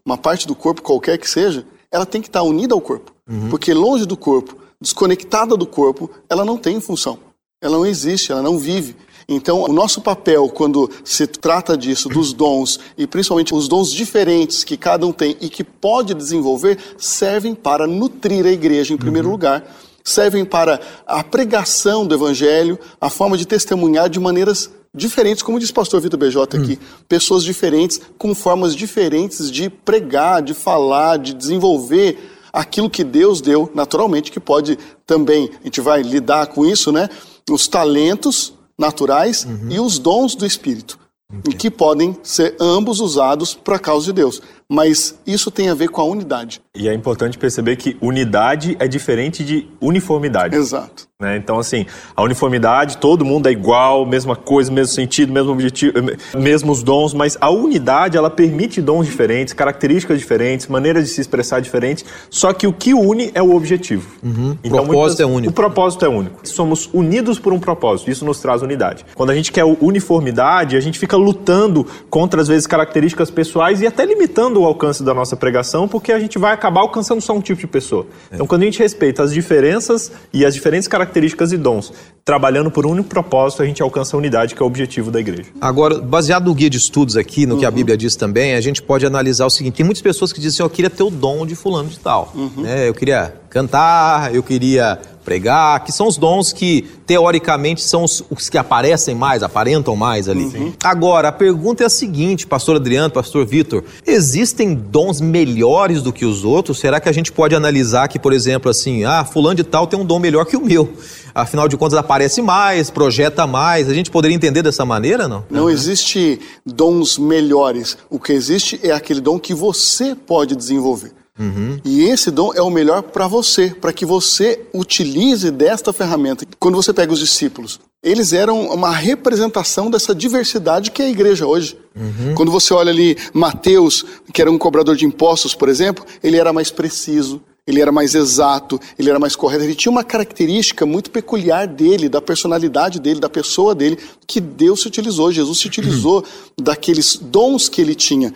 uma 0.03 0.17
parte 0.17 0.47
do 0.47 0.55
corpo 0.55 0.81
qualquer 0.81 1.19
que 1.19 1.29
seja, 1.29 1.67
ela 1.93 2.07
tem 2.07 2.23
que 2.23 2.29
estar 2.29 2.43
unida 2.43 2.75
ao 2.75 2.81
corpo. 2.81 3.13
Uhum. 3.29 3.51
Porque 3.51 3.75
longe 3.75 4.07
do 4.07 4.17
corpo 4.17 4.66
desconectada 4.81 5.57
do 5.57 5.67
corpo, 5.67 6.11
ela 6.29 6.45
não 6.45 6.57
tem 6.57 6.81
função. 6.81 7.19
Ela 7.61 7.79
não 7.79 7.87
existe, 7.87 8.33
ela 8.33 8.43
não 8.43 8.59
vive. 8.59 8.97
Então, 9.29 9.63
o 9.63 9.73
nosso 9.73 10.01
papel, 10.01 10.49
quando 10.49 10.89
se 11.03 11.27
trata 11.27 11.77
disso, 11.77 12.09
dos 12.09 12.33
dons, 12.33 12.79
e 12.97 13.07
principalmente 13.09 13.53
os 13.53 13.67
dons 13.67 13.93
diferentes 13.93 14.63
que 14.63 14.77
cada 14.77 15.05
um 15.05 15.13
tem 15.13 15.37
e 15.41 15.49
que 15.49 15.65
pode 15.65 16.15
desenvolver, 16.15 16.79
servem 16.97 17.55
para 17.55 17.89
nutrir 17.89 18.47
a 18.47 18.51
igreja, 18.51 18.95
em 18.95 18.97
primeiro 18.97 19.27
uhum. 19.27 19.33
lugar, 19.33 19.65
servem 20.05 20.45
para 20.45 20.81
a 21.05 21.25
pregação 21.25 22.07
do 22.07 22.15
evangelho, 22.15 22.79
a 23.01 23.11
forma 23.11 23.37
de 23.37 23.45
testemunhar 23.45 24.09
de 24.09 24.21
maneiras 24.21 24.71
diferentes, 24.95 25.43
como 25.43 25.59
diz 25.59 25.71
o 25.71 25.75
pastor 25.75 26.01
Vitor 26.01 26.21
BJ 26.21 26.43
aqui, 26.43 26.73
uhum. 26.73 26.79
pessoas 27.09 27.43
diferentes, 27.43 28.01
com 28.17 28.33
formas 28.33 28.77
diferentes 28.77 29.51
de 29.51 29.69
pregar, 29.69 30.41
de 30.41 30.55
falar, 30.55 31.19
de 31.19 31.35
desenvolver 31.35 32.36
aquilo 32.57 32.89
que 32.89 33.05
Deus 33.05 33.43
deu, 33.43 33.71
naturalmente, 33.75 34.33
que 34.33 34.41
pode 34.41 34.79
também, 35.07 35.51
a 35.61 35.65
gente 35.65 35.81
vai 35.83 36.01
lidar 36.03 36.47
com 36.47 36.65
isso, 36.65 36.91
né? 36.91 37.09
Os 37.51 37.69
talentos 37.69 38.55
naturais 38.79 39.45
uhum. 39.45 39.69
e 39.71 39.79
os 39.79 39.99
dons 39.99 40.35
do 40.35 40.47
Espírito, 40.47 40.99
okay. 41.39 41.53
que 41.53 41.71
podem 41.71 42.17
ser 42.23 42.57
ambos 42.59 42.99
usados 42.99 43.55
para 43.55 43.77
a 43.77 43.79
causa 43.79 44.07
de 44.07 44.15
Deus. 44.15 44.41
Mas 44.69 45.19
isso 45.27 45.51
tem 45.51 45.69
a 45.69 45.75
ver 45.75 45.89
com 45.89 46.01
a 46.01 46.05
unidade. 46.05 46.61
E 46.75 46.89
é 46.89 46.95
importante 46.95 47.39
perceber 47.39 47.77
que 47.77 47.97
unidade 48.01 48.77
é 48.81 48.89
diferente 48.89 49.45
de 49.45 49.69
uniformidade. 49.81 50.57
Exato. 50.57 51.07
Né? 51.19 51.39
Então, 51.39 51.59
assim, 51.59 51.87
a 52.15 52.23
uniformidade, 52.23 52.99
todo 52.99 53.25
mundo 53.25 53.49
é 53.49 53.53
igual, 53.53 54.05
mesma 54.05 54.37
coisa, 54.37 54.71
mesmo 54.71 54.93
sentido, 54.93 55.33
mesmo 55.33 55.51
objetivo, 55.51 55.95
mesmos 56.35 56.83
dons, 56.83 57.15
mas 57.15 57.39
a 57.41 57.49
unidade, 57.49 58.19
ela 58.19 58.29
permite 58.29 58.83
dons 58.83 59.07
diferentes, 59.07 59.55
características 59.55 60.19
diferentes, 60.19 60.67
maneiras 60.67 61.05
de 61.05 61.11
se 61.11 61.23
expressar 61.23 61.61
diferentes, 61.61 62.05
só 62.29 62.53
que 62.53 62.67
o 62.67 62.73
que 62.73 62.93
une 62.93 63.31
é 63.35 63.43
o 63.43 63.57
objetivo. 63.57 64.07
Uhum. 64.23 64.59
Então, 64.63 64.83
o 64.83 64.87
propósito 64.87 64.93
muitas, 64.99 65.21
é 65.21 65.25
único. 65.25 65.51
O 65.51 65.55
propósito 65.55 66.05
é 66.05 66.09
único. 66.09 66.47
Somos 66.47 66.91
unidos 66.93 67.39
por 67.39 67.55
um 67.55 67.59
propósito, 67.59 68.11
isso 68.11 68.27
nos 68.27 68.39
traz 68.41 68.61
unidade. 68.61 69.07
Quando 69.15 69.31
a 69.31 69.35
gente 69.35 69.51
quer 69.51 69.65
uniformidade, 69.65 70.77
a 70.77 70.81
gente 70.81 70.99
fica 70.99 71.17
lutando 71.17 71.87
contra, 72.11 72.43
às 72.43 72.49
vezes, 72.49 72.67
características 72.67 73.31
pessoais 73.31 73.81
e 73.81 73.87
até 73.87 74.05
limitando 74.05 74.56
o 74.63 74.65
alcance 74.65 75.03
da 75.03 75.15
nossa 75.15 75.37
pregação, 75.37 75.89
porque 75.89 76.13
a 76.13 76.19
gente 76.19 76.39
vai 76.39 76.53
acabar 76.53 76.81
alcançando 76.81 77.21
só 77.21 77.33
um 77.33 77.41
tipo 77.41 77.61
de 77.61 77.67
pessoa. 77.67 78.07
É. 78.31 78.35
Então, 78.35 78.47
quando 78.47 78.63
a 78.63 78.65
gente 78.65 78.79
respeita 78.79 79.23
as 79.23 79.33
diferenças 79.33 80.13
e 80.33 80.45
as 80.45 80.55
diferentes 80.55 80.89
características 80.89 81.27
características 81.27 81.53
e 81.53 81.57
dons. 81.57 81.93
Trabalhando 82.25 82.71
por 82.71 82.85
um 82.87 82.91
único 82.91 83.09
propósito, 83.09 83.63
a 83.63 83.67
gente 83.67 83.81
alcança 83.81 84.17
a 84.17 84.19
unidade, 84.19 84.55
que 84.55 84.61
é 84.61 84.65
o 84.65 84.67
objetivo 84.67 85.11
da 85.11 85.21
igreja. 85.21 85.51
Agora, 85.61 86.01
baseado 86.01 86.47
no 86.47 86.55
guia 86.55 86.69
de 86.69 86.77
estudos 86.77 87.17
aqui, 87.17 87.47
no 87.47 87.55
uhum. 87.55 87.61
que 87.61 87.67
a 87.67 87.69
uhum. 87.69 87.75
Bíblia 87.75 87.97
diz 87.97 88.17
também, 88.17 88.55
a 88.55 88.61
gente 88.61 88.83
pode 88.83 89.07
analisar 89.07 89.47
o 89.47 89.51
seguinte: 89.51 89.75
tem 89.75 89.87
muitas 89.87 90.03
pessoas 90.03 90.33
que 90.33 90.41
dizem 90.41 90.57
assim, 90.57 90.63
eu 90.63 90.71
queria 90.71 90.91
ter 90.91 91.05
o 91.05 91.11
dom 91.11 91.47
de 91.47 91.55
fulano 91.55 91.89
de 91.89 91.99
tal. 91.99 92.33
Uhum. 92.35 92.63
Né? 92.63 92.89
Eu 92.89 92.95
queria 92.95 93.33
cantar, 93.49 94.35
eu 94.35 94.43
queria 94.43 94.99
pregar, 95.27 95.85
que 95.85 95.91
são 95.91 96.07
os 96.07 96.17
dons 96.17 96.53
que, 96.53 96.87
teoricamente, 97.05 97.83
são 97.83 98.05
os, 98.05 98.23
os 98.31 98.49
que 98.49 98.57
aparecem 98.57 99.13
mais, 99.13 99.43
aparentam 99.43 99.97
mais 99.97 100.29
ali. 100.29 100.45
Uhum. 100.45 100.73
Agora, 100.85 101.29
a 101.29 101.33
pergunta 101.33 101.83
é 101.83 101.87
a 101.87 101.91
seguinte, 101.91 102.47
pastor 102.47 102.77
Adriano, 102.77 103.11
pastor 103.11 103.45
Vitor, 103.45 103.83
existem 104.07 104.73
dons 104.73 105.21
melhores 105.21 106.01
do 106.01 106.13
que 106.13 106.25
os 106.25 106.45
outros? 106.45 106.79
Será 106.79 107.01
que 107.01 107.09
a 107.09 107.13
gente 107.13 107.33
pode 107.33 107.57
analisar 107.57 108.07
que, 108.07 108.21
por 108.21 108.33
exemplo, 108.33 108.71
assim, 108.71 109.05
ah, 109.05 109.25
fulano 109.25 109.57
de 109.57 109.65
tal 109.65 109.89
tem 109.89 109.99
um 109.99 110.05
dom 110.05 110.21
melhor 110.21 110.47
que 110.47 110.57
o 110.57 110.65
meu? 110.65 110.89
Afinal 111.35 111.69
de 111.69 111.77
contas, 111.77 111.99
aparece 111.99 112.41
mais, 112.41 112.89
projeta 112.89 113.47
mais. 113.49 113.91
A 113.91 113.95
gente 113.95 114.11
poderia 114.11 114.35
entender 114.35 114.63
dessa 114.63 114.85
maneira, 114.85 115.27
não? 115.27 115.45
Não 115.51 115.65
uhum. 115.65 115.71
existe 115.71 116.39
dons 116.65 117.19
melhores. 117.19 117.99
O 118.09 118.21
que 118.21 118.33
existe 118.33 118.79
é 118.83 118.93
aquele 118.93 119.21
dom 119.21 119.41
que 119.41 119.53
você 119.53 120.15
pode 120.15 120.55
desenvolver. 120.55 121.13
Uhum. 121.39 121.79
E 121.85 122.05
esse 122.05 122.31
dom 122.31 122.53
é 122.55 122.63
o 122.63 122.71
melhor 122.71 123.03
para 123.03 123.27
você, 123.29 123.75
para 123.81 123.93
que 123.93 124.07
você 124.07 124.61
utilize 124.73 125.51
desta 125.51 125.93
ferramenta. 125.93 126.47
Quando 126.59 126.77
você 126.77 126.93
pega 126.93 127.13
os 127.13 127.19
discípulos, 127.19 127.79
eles 128.03 128.33
eram 128.33 128.69
uma 128.69 128.91
representação 128.91 129.91
dessa 129.91 130.15
diversidade 130.15 130.91
que 130.91 131.03
é 131.03 131.07
a 131.07 131.11
igreja 131.11 131.47
hoje. 131.47 131.77
Uhum. 131.95 132.35
Quando 132.35 132.51
você 132.51 132.73
olha 132.73 132.91
ali 132.91 133.17
Mateus, 133.33 134.05
que 134.33 134.41
era 134.41 134.51
um 134.51 134.59
cobrador 134.59 134.97
de 134.97 135.05
impostos, 135.05 135.55
por 135.55 135.69
exemplo, 135.69 136.05
ele 136.23 136.37
era 136.37 136.53
mais 136.53 136.71
preciso, 136.71 137.43
ele 137.67 137.81
era 137.81 137.91
mais 137.91 138.15
exato, 138.15 138.81
ele 138.97 139.11
era 139.11 139.19
mais 139.19 139.35
correto. 139.35 139.65
Ele 139.65 139.75
tinha 139.75 139.91
uma 139.91 140.05
característica 140.05 140.87
muito 140.87 141.11
peculiar 141.11 141.67
dele, 141.67 142.09
da 142.09 142.23
personalidade 142.23 143.01
dele, 143.01 143.19
da 143.19 143.29
pessoa 143.29 143.75
dele, 143.75 143.99
que 144.27 144.41
Deus 144.41 144.83
se 144.83 144.87
utilizou, 144.87 145.33
Jesus 145.33 145.59
se 145.59 145.67
utilizou 145.67 146.25
daqueles 146.57 147.17
dons 147.17 147.69
que 147.69 147.81
ele 147.81 147.95
tinha. 147.95 148.33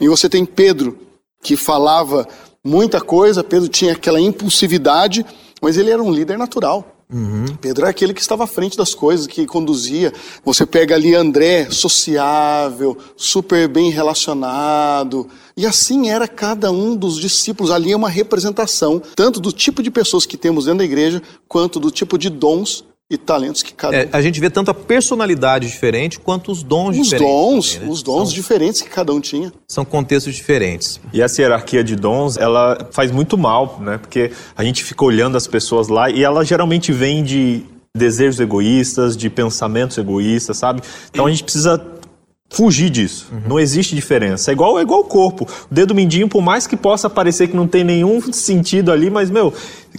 E 0.00 0.08
você 0.08 0.28
tem 0.28 0.44
Pedro, 0.44 0.98
que 1.44 1.56
falava 1.56 2.26
muita 2.64 3.02
coisa, 3.02 3.44
Pedro 3.44 3.68
tinha 3.68 3.92
aquela 3.92 4.18
impulsividade, 4.18 5.24
mas 5.60 5.76
ele 5.76 5.90
era 5.90 6.02
um 6.02 6.10
líder 6.10 6.38
natural. 6.38 6.90
Uhum. 7.12 7.44
Pedro 7.60 7.84
é 7.84 7.90
aquele 7.90 8.14
que 8.14 8.20
estava 8.22 8.44
à 8.44 8.46
frente 8.46 8.78
das 8.78 8.94
coisas, 8.94 9.26
que 9.26 9.46
conduzia. 9.46 10.10
Você 10.42 10.64
pega 10.64 10.94
ali 10.94 11.14
André, 11.14 11.68
sociável, 11.70 12.96
super 13.14 13.68
bem 13.68 13.90
relacionado. 13.90 15.28
E 15.54 15.66
assim 15.66 16.08
era 16.08 16.26
cada 16.26 16.72
um 16.72 16.96
dos 16.96 17.20
discípulos. 17.20 17.70
Ali 17.70 17.92
é 17.92 17.96
uma 17.96 18.08
representação, 18.08 19.02
tanto 19.14 19.38
do 19.38 19.52
tipo 19.52 19.82
de 19.82 19.90
pessoas 19.90 20.24
que 20.24 20.38
temos 20.38 20.64
dentro 20.64 20.78
da 20.78 20.84
igreja, 20.84 21.22
quanto 21.46 21.78
do 21.78 21.90
tipo 21.90 22.16
de 22.16 22.30
dons 22.30 22.82
e 23.10 23.18
talentos 23.18 23.62
que 23.62 23.74
cada 23.74 23.94
é, 23.96 24.08
A 24.12 24.22
gente 24.22 24.40
vê 24.40 24.48
tanto 24.48 24.70
a 24.70 24.74
personalidade 24.74 25.66
diferente 25.66 26.18
quanto 26.18 26.50
os 26.50 26.62
dons 26.62 26.96
os 26.96 27.08
diferentes. 27.08 27.26
Dons, 27.26 27.72
também, 27.72 27.86
né? 27.86 27.92
Os 27.92 28.02
dons 28.02 28.28
São, 28.28 28.34
diferentes 28.34 28.80
que 28.80 28.88
cada 28.88 29.12
um 29.12 29.20
tinha. 29.20 29.52
São 29.68 29.84
contextos 29.84 30.34
diferentes. 30.34 30.98
E 31.12 31.20
essa 31.20 31.42
hierarquia 31.42 31.84
de 31.84 31.96
dons, 31.96 32.38
ela 32.38 32.88
faz 32.92 33.10
muito 33.10 33.36
mal, 33.36 33.78
né? 33.80 33.98
Porque 33.98 34.32
a 34.56 34.64
gente 34.64 34.82
fica 34.82 35.04
olhando 35.04 35.36
as 35.36 35.46
pessoas 35.46 35.88
lá 35.88 36.08
e 36.08 36.24
ela 36.24 36.44
geralmente 36.44 36.92
vem 36.92 37.22
de 37.22 37.62
desejos 37.96 38.40
egoístas, 38.40 39.16
de 39.16 39.30
pensamentos 39.30 39.96
egoístas, 39.98 40.56
sabe? 40.56 40.82
Então 41.10 41.26
a 41.26 41.30
gente 41.30 41.44
precisa 41.44 41.78
fugir 42.54 42.88
disso. 42.88 43.26
Uhum. 43.32 43.40
Não 43.48 43.60
existe 43.60 43.96
diferença. 43.96 44.50
É 44.50 44.52
igual, 44.52 44.78
é 44.78 44.82
igual 44.82 45.00
o 45.00 45.04
corpo. 45.04 45.44
O 45.70 45.74
dedo 45.74 45.94
mindinho, 45.94 46.28
por 46.28 46.40
mais 46.40 46.66
que 46.66 46.76
possa 46.76 47.10
parecer 47.10 47.48
que 47.48 47.56
não 47.56 47.66
tem 47.66 47.82
nenhum 47.82 48.20
sentido 48.32 48.92
ali, 48.92 49.10
mas, 49.10 49.28
meu, 49.28 49.52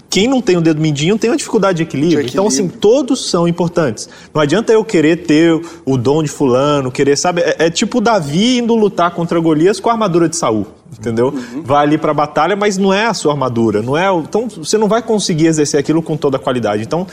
quem 0.10 0.28
não 0.28 0.42
tem 0.42 0.56
o 0.56 0.62
dedo 0.62 0.80
mindinho 0.82 1.18
tem 1.18 1.30
uma 1.30 1.36
dificuldade 1.36 1.78
de 1.78 1.84
equilíbrio. 1.84 2.22
de 2.22 2.28
equilíbrio. 2.28 2.34
Então, 2.34 2.48
assim, 2.48 2.70
todos 2.70 3.30
são 3.30 3.46
importantes. 3.46 4.08
Não 4.34 4.42
adianta 4.42 4.72
eu 4.72 4.86
querer 4.86 5.26
ter 5.26 5.60
o 5.86 5.98
dom 5.98 6.24
de 6.24 6.30
fulano, 6.30 6.90
querer, 6.92 7.18
sabe? 7.18 7.42
É, 7.42 7.66
é 7.66 7.70
tipo 7.70 8.00
Davi 8.00 8.60
indo 8.60 8.74
lutar 8.74 9.12
contra 9.12 9.38
Golias 9.40 9.80
com 9.80 9.90
a 9.90 9.94
armadura 9.94 10.30
de 10.30 10.38
Saul. 10.38 10.66
Entendeu? 10.98 11.28
Uhum. 11.28 11.62
Vai 11.64 11.84
ali 11.84 11.98
para 11.98 12.12
a 12.12 12.14
batalha, 12.14 12.56
mas 12.56 12.78
não 12.78 12.94
é 12.94 13.06
a 13.06 13.14
sua 13.14 13.34
armadura, 13.34 13.82
não 13.82 13.98
é. 13.98 14.08
Então 14.18 14.48
você 14.48 14.78
não 14.78 14.88
vai 14.88 15.02
conseguir 15.02 15.48
exercer 15.48 15.78
aquilo 15.78 16.02
com 16.02 16.16
toda 16.16 16.38
a 16.38 16.40
qualidade. 16.40 16.84
Então 16.84 17.06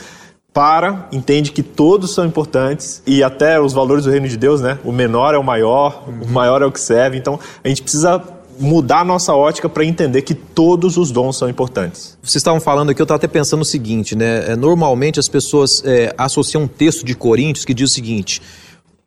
para, 0.53 1.07
entende 1.11 1.51
que 1.51 1.63
todos 1.63 2.13
são 2.13 2.25
importantes 2.25 3.01
e 3.07 3.23
até 3.23 3.59
os 3.59 3.73
valores 3.73 4.05
do 4.05 4.11
reino 4.11 4.27
de 4.27 4.37
Deus, 4.37 4.61
né? 4.61 4.77
O 4.83 4.91
menor 4.91 5.33
é 5.33 5.37
o 5.37 5.43
maior, 5.43 6.03
o 6.21 6.29
maior 6.29 6.61
é 6.61 6.65
o 6.65 6.71
que 6.71 6.79
serve. 6.79 7.17
Então, 7.17 7.39
a 7.63 7.67
gente 7.67 7.81
precisa 7.81 8.21
mudar 8.59 8.99
a 8.99 9.03
nossa 9.03 9.33
ótica 9.33 9.67
para 9.67 9.83
entender 9.83 10.21
que 10.21 10.35
todos 10.35 10.95
os 10.95 11.11
dons 11.11 11.37
são 11.37 11.49
importantes. 11.49 12.17
Vocês 12.21 12.35
estavam 12.35 12.59
falando 12.59 12.91
aqui, 12.91 13.01
eu 13.01 13.03
estava 13.03 13.15
até 13.15 13.27
pensando 13.27 13.61
o 13.61 13.65
seguinte, 13.65 14.15
né? 14.15 14.51
É, 14.51 14.55
normalmente 14.55 15.19
as 15.19 15.27
pessoas 15.27 15.81
é, 15.83 16.13
associam 16.17 16.63
um 16.63 16.67
texto 16.67 17.03
de 17.03 17.15
Coríntios 17.15 17.65
que 17.65 17.73
diz 17.73 17.89
o 17.89 17.93
seguinte: 17.93 18.39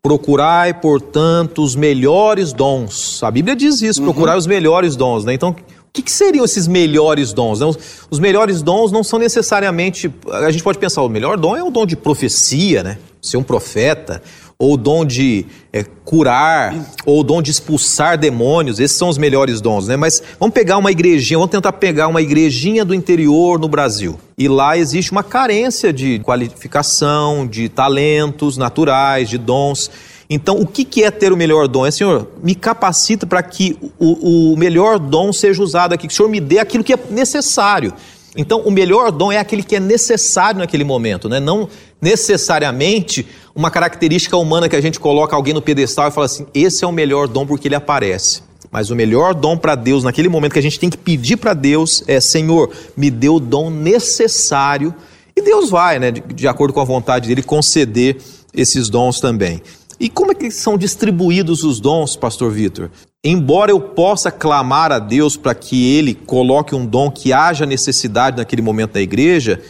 procurai, 0.02 0.74
portanto, 0.74 1.62
os 1.62 1.76
melhores 1.76 2.52
dons. 2.52 3.22
A 3.22 3.30
Bíblia 3.30 3.54
diz 3.54 3.82
isso, 3.82 4.00
uhum. 4.00 4.06
procurai 4.06 4.36
os 4.36 4.46
melhores 4.46 4.96
dons, 4.96 5.24
né? 5.24 5.34
Então, 5.34 5.54
que, 5.96 6.02
que 6.02 6.12
seriam 6.12 6.44
esses 6.44 6.68
melhores 6.68 7.32
dons? 7.32 7.60
Os, 7.60 7.78
os 8.10 8.18
melhores 8.18 8.60
dons 8.60 8.92
não 8.92 9.02
são 9.02 9.18
necessariamente. 9.18 10.12
A 10.30 10.50
gente 10.50 10.62
pode 10.62 10.78
pensar, 10.78 11.02
o 11.02 11.08
melhor 11.08 11.38
dom 11.38 11.56
é 11.56 11.62
o 11.62 11.70
dom 11.70 11.86
de 11.86 11.96
profecia, 11.96 12.82
né? 12.82 12.98
Ser 13.20 13.38
um 13.38 13.42
profeta, 13.42 14.22
ou 14.58 14.74
o 14.74 14.76
dom 14.76 15.04
de 15.04 15.46
é, 15.72 15.84
curar, 16.04 16.74
ou 17.04 17.20
o 17.20 17.24
dom 17.24 17.42
de 17.42 17.50
expulsar 17.50 18.16
demônios, 18.16 18.78
esses 18.78 18.96
são 18.96 19.08
os 19.08 19.18
melhores 19.18 19.60
dons, 19.60 19.88
né? 19.88 19.96
Mas 19.96 20.22
vamos 20.38 20.54
pegar 20.54 20.76
uma 20.76 20.90
igrejinha, 20.90 21.38
vamos 21.38 21.50
tentar 21.50 21.72
pegar 21.72 22.08
uma 22.08 22.20
igrejinha 22.22 22.84
do 22.84 22.94
interior 22.94 23.58
no 23.58 23.68
Brasil. 23.68 24.18
E 24.38 24.48
lá 24.48 24.76
existe 24.76 25.12
uma 25.12 25.22
carência 25.22 25.92
de 25.92 26.18
qualificação, 26.20 27.46
de 27.46 27.68
talentos 27.68 28.56
naturais, 28.56 29.28
de 29.30 29.38
dons. 29.38 29.90
Então, 30.28 30.60
o 30.60 30.66
que, 30.66 31.04
é 31.04 31.10
ter 31.10 31.32
o 31.32 31.36
melhor 31.36 31.68
dom? 31.68 31.86
É, 31.86 31.90
Senhor, 31.90 32.28
me 32.42 32.54
capacita 32.54 33.26
para 33.26 33.42
que 33.42 33.78
o, 33.98 34.52
o 34.52 34.56
melhor 34.56 34.98
dom 34.98 35.32
seja 35.32 35.62
usado 35.62 35.92
aqui, 35.92 36.08
que 36.08 36.12
o 36.12 36.16
Senhor 36.16 36.28
me 36.28 36.40
dê 36.40 36.58
aquilo 36.58 36.82
que 36.82 36.92
é 36.92 36.98
necessário. 37.10 37.92
Então, 38.36 38.60
o 38.60 38.70
melhor 38.70 39.10
dom 39.10 39.32
é 39.32 39.38
aquele 39.38 39.62
que 39.62 39.76
é 39.76 39.80
necessário 39.80 40.58
naquele 40.58 40.84
momento, 40.84 41.28
né? 41.28 41.40
não 41.40 41.68
necessariamente 42.00 43.26
uma 43.54 43.70
característica 43.70 44.36
humana 44.36 44.68
que 44.68 44.76
a 44.76 44.80
gente 44.80 45.00
coloca 45.00 45.34
alguém 45.34 45.54
no 45.54 45.62
pedestal 45.62 46.08
e 46.08 46.10
fala 46.10 46.26
assim: 46.26 46.46
esse 46.52 46.84
é 46.84 46.86
o 46.86 46.92
melhor 46.92 47.28
dom 47.28 47.46
porque 47.46 47.68
ele 47.68 47.74
aparece. 47.74 48.42
Mas 48.70 48.90
o 48.90 48.96
melhor 48.96 49.32
dom 49.32 49.56
para 49.56 49.74
Deus, 49.74 50.04
naquele 50.04 50.28
momento 50.28 50.52
que 50.52 50.58
a 50.58 50.62
gente 50.62 50.78
tem 50.78 50.90
que 50.90 50.98
pedir 50.98 51.36
para 51.36 51.54
Deus, 51.54 52.04
é: 52.06 52.20
Senhor, 52.20 52.70
me 52.94 53.10
dê 53.10 53.28
o 53.28 53.40
dom 53.40 53.70
necessário. 53.70 54.94
E 55.34 55.40
Deus 55.40 55.70
vai, 55.70 55.98
né, 55.98 56.10
de, 56.10 56.20
de 56.20 56.48
acordo 56.48 56.74
com 56.74 56.80
a 56.80 56.84
vontade 56.84 57.28
dele, 57.28 57.42
conceder 57.42 58.18
esses 58.54 58.90
dons 58.90 59.20
também. 59.20 59.62
E 59.98 60.08
como 60.08 60.32
é 60.32 60.34
que 60.34 60.50
são 60.50 60.76
distribuídos 60.76 61.64
os 61.64 61.80
dons, 61.80 62.16
pastor 62.16 62.50
Vitor? 62.50 62.90
Embora 63.24 63.70
eu 63.70 63.80
possa 63.80 64.30
clamar 64.30 64.92
a 64.92 64.98
Deus 64.98 65.36
para 65.36 65.54
que 65.54 65.96
ele 65.96 66.14
coloque 66.14 66.74
um 66.74 66.86
dom 66.86 67.10
que 67.10 67.32
haja 67.32 67.66
necessidade 67.66 68.36
naquele 68.36 68.62
momento 68.62 68.92
da 68.92 69.00
igreja, 69.00 69.60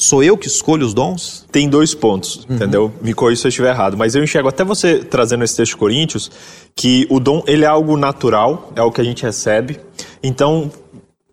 Sou 0.00 0.24
eu 0.24 0.38
que 0.38 0.46
escolho 0.46 0.86
os 0.86 0.94
dons? 0.94 1.46
Tem 1.52 1.68
dois 1.68 1.94
pontos, 1.94 2.46
uhum. 2.48 2.56
entendeu? 2.56 2.92
Me 3.02 3.12
corrija 3.12 3.42
se 3.42 3.46
eu 3.46 3.50
estiver 3.50 3.68
errado, 3.68 3.98
mas 3.98 4.14
eu 4.14 4.24
enxergo 4.24 4.48
até 4.48 4.64
você 4.64 5.00
trazendo 5.00 5.44
esse 5.44 5.54
texto 5.54 5.72
de 5.72 5.76
Coríntios 5.76 6.30
que 6.74 7.06
o 7.10 7.20
dom 7.20 7.44
ele 7.46 7.66
é 7.66 7.68
algo 7.68 7.98
natural, 7.98 8.72
é 8.74 8.80
o 8.80 8.90
que 8.90 9.02
a 9.02 9.04
gente 9.04 9.22
recebe. 9.22 9.78
Então, 10.22 10.72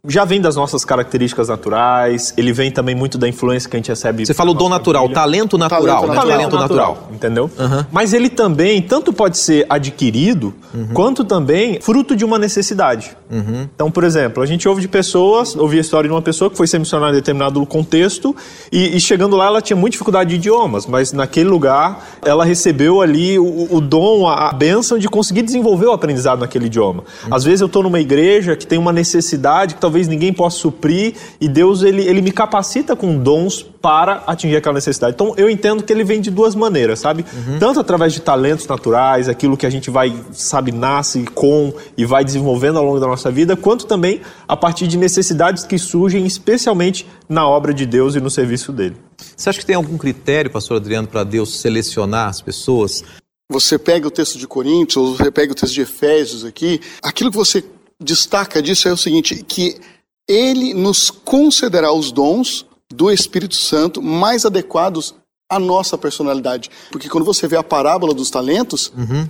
já 0.08 0.26
vem 0.26 0.40
das 0.40 0.56
nossas 0.56 0.86
características 0.86 1.50
naturais, 1.50 2.34
ele 2.38 2.54
vem 2.54 2.72
também 2.72 2.96
muito 2.96 3.18
da 3.18 3.28
influência 3.28 3.70
que 3.70 3.76
a 3.76 3.80
gente 3.80 3.90
recebe. 3.90 4.26
Você 4.26 4.34
falou 4.34 4.54
dom 4.54 4.70
natural, 4.70 5.10
talento 5.10 5.58
natural, 5.58 5.84
talento, 5.84 6.08
né? 6.08 6.16
talento, 6.16 6.32
talento 6.32 6.56
natural, 6.56 6.88
natural, 6.94 7.10
entendeu? 7.14 7.52
Uhum. 7.58 7.86
Mas 7.92 8.14
ele 8.14 8.30
também 8.30 8.82
tanto 8.82 9.12
pode 9.12 9.38
ser 9.38 9.66
adquirido, 9.70 10.54
uhum. 10.74 10.88
quanto 10.94 11.24
também 11.24 11.80
fruto 11.82 12.16
de 12.16 12.24
uma 12.24 12.40
necessidade. 12.40 13.16
Uhum. 13.30 13.68
Então, 13.74 13.92
por 13.92 14.04
exemplo, 14.04 14.42
a 14.42 14.46
gente 14.46 14.68
ouve 14.68 14.82
de 14.82 14.88
pessoas, 14.88 15.56
ouvi 15.56 15.78
a 15.78 15.82
história 15.82 16.08
de 16.08 16.14
uma 16.14 16.22
pessoa 16.22 16.50
que 16.50 16.56
foi 16.56 16.68
ser 16.68 16.80
missionária 16.80 17.14
em 17.14 17.18
determinado 17.18 17.64
contexto 17.66 18.36
e, 18.72 18.96
e, 18.96 19.00
chegando 19.00 19.36
lá 19.36 19.48
ela 19.48 19.62
tinha 19.62 19.76
muita 19.76 19.92
dificuldade 19.92 20.30
de 20.30 20.36
idiomas, 20.38 20.86
mas 20.86 21.12
naquele 21.12 21.50
lugar 21.50 22.08
ela 22.24 22.46
recebeu 22.46 23.02
ali 23.02 23.38
o, 23.38 23.68
o 23.76 23.82
dom, 23.82 24.28
a, 24.28 24.50
a 24.50 24.54
bênção 24.54 24.98
de 24.98 25.10
conseguir 25.10 25.42
desenvolver 25.42 25.88
o 25.88 25.92
aprendizado 25.92 26.40
naquele 26.40 26.68
idioma. 26.68 27.04
Uhum. 27.26 27.36
Às 27.36 27.44
vezes 27.44 27.62
eu 27.62 27.68
estou 27.68 27.84
numa 27.84 28.00
igreja 28.00 28.56
que 28.56 28.66
tem 28.66 28.80
uma 28.80 28.94
necessidade 28.94 29.76
que 29.76 29.82
talvez 29.82 29.97
talvez 29.98 30.08
ninguém 30.08 30.32
possa 30.32 30.58
suprir 30.58 31.16
e 31.42 31.48
Deus 31.48 31.82
ele, 31.82 32.04
ele 32.04 32.22
me 32.22 32.32
capacita 32.32 32.96
com 32.96 33.18
dons 33.18 33.64
para 33.64 34.24
atingir 34.28 34.56
aquela 34.56 34.76
necessidade. 34.76 35.14
Então 35.16 35.34
eu 35.38 35.50
entendo 35.50 35.84
que 35.84 35.92
ele 35.92 36.04
vem 36.04 36.22
de 36.22 36.30
duas 36.30 36.54
maneiras, 36.54 37.00
sabe? 37.00 37.26
Uhum. 37.34 37.58
Tanto 37.58 37.80
através 37.80 38.14
de 38.14 38.22
talentos 38.22 38.68
naturais, 38.68 39.28
aquilo 39.28 39.58
que 39.58 39.66
a 39.66 39.70
gente 39.70 39.90
vai, 39.90 40.14
sabe, 40.32 40.72
nasce 40.72 41.24
com 41.34 41.74
e 41.98 42.06
vai 42.06 42.24
desenvolvendo 42.24 42.78
ao 42.78 42.86
longo 42.86 43.00
da 43.00 43.08
nossa 43.08 43.32
vida, 43.32 43.56
quanto 43.56 43.86
também 43.86 44.22
a 44.48 44.56
partir 44.56 44.88
de 44.88 44.98
necessidades 44.98 45.64
que 45.64 45.78
surgem 45.80 46.26
especialmente 46.26 47.08
na 47.28 47.48
obra 47.48 47.74
de 47.74 47.86
Deus 47.86 48.16
e 48.16 48.20
no 48.20 48.30
serviço 48.30 48.72
dele. 48.72 48.96
Você 49.36 49.50
acha 49.50 49.60
que 49.60 49.66
tem 49.66 49.76
algum 49.76 49.98
critério, 49.98 50.52
pastor 50.52 50.78
Adriano, 50.78 51.08
para 51.08 51.24
Deus 51.24 51.60
selecionar 51.60 52.30
as 52.30 52.42
pessoas? 52.42 53.04
Você 53.50 53.80
pega 53.80 54.08
o 54.08 54.12
texto 54.12 54.38
de 54.38 54.46
Coríntios, 54.46 54.98
ou 54.98 55.16
você 55.16 55.32
pega 55.32 55.54
o 55.54 55.56
texto 55.56 55.74
de 55.74 55.82
Efésios 55.82 56.44
aqui, 56.44 56.82
aquilo 57.02 57.32
que 57.32 57.38
você 57.38 57.64
destaca 58.02 58.62
disso 58.62 58.88
é 58.88 58.94
o 58.94 58.98
seguinte: 58.98 59.44
que 59.44 59.80
ele 60.28 60.74
nos 60.74 61.10
concederá 61.10 61.92
os 61.92 62.12
dons 62.12 62.66
do 62.90 63.12
Espírito 63.12 63.56
Santo 63.56 64.02
mais 64.02 64.46
adequados 64.46 65.16
à 65.50 65.60
nossa 65.60 65.98
personalidade. 65.98 66.70
Porque 66.92 67.10
quando 67.10 67.26
você 67.26 67.48
vê 67.48 67.56
a 67.56 67.64
parábola 67.64 68.14
dos 68.14 68.30
talentos, 68.30 68.92
uhum. 68.96 69.28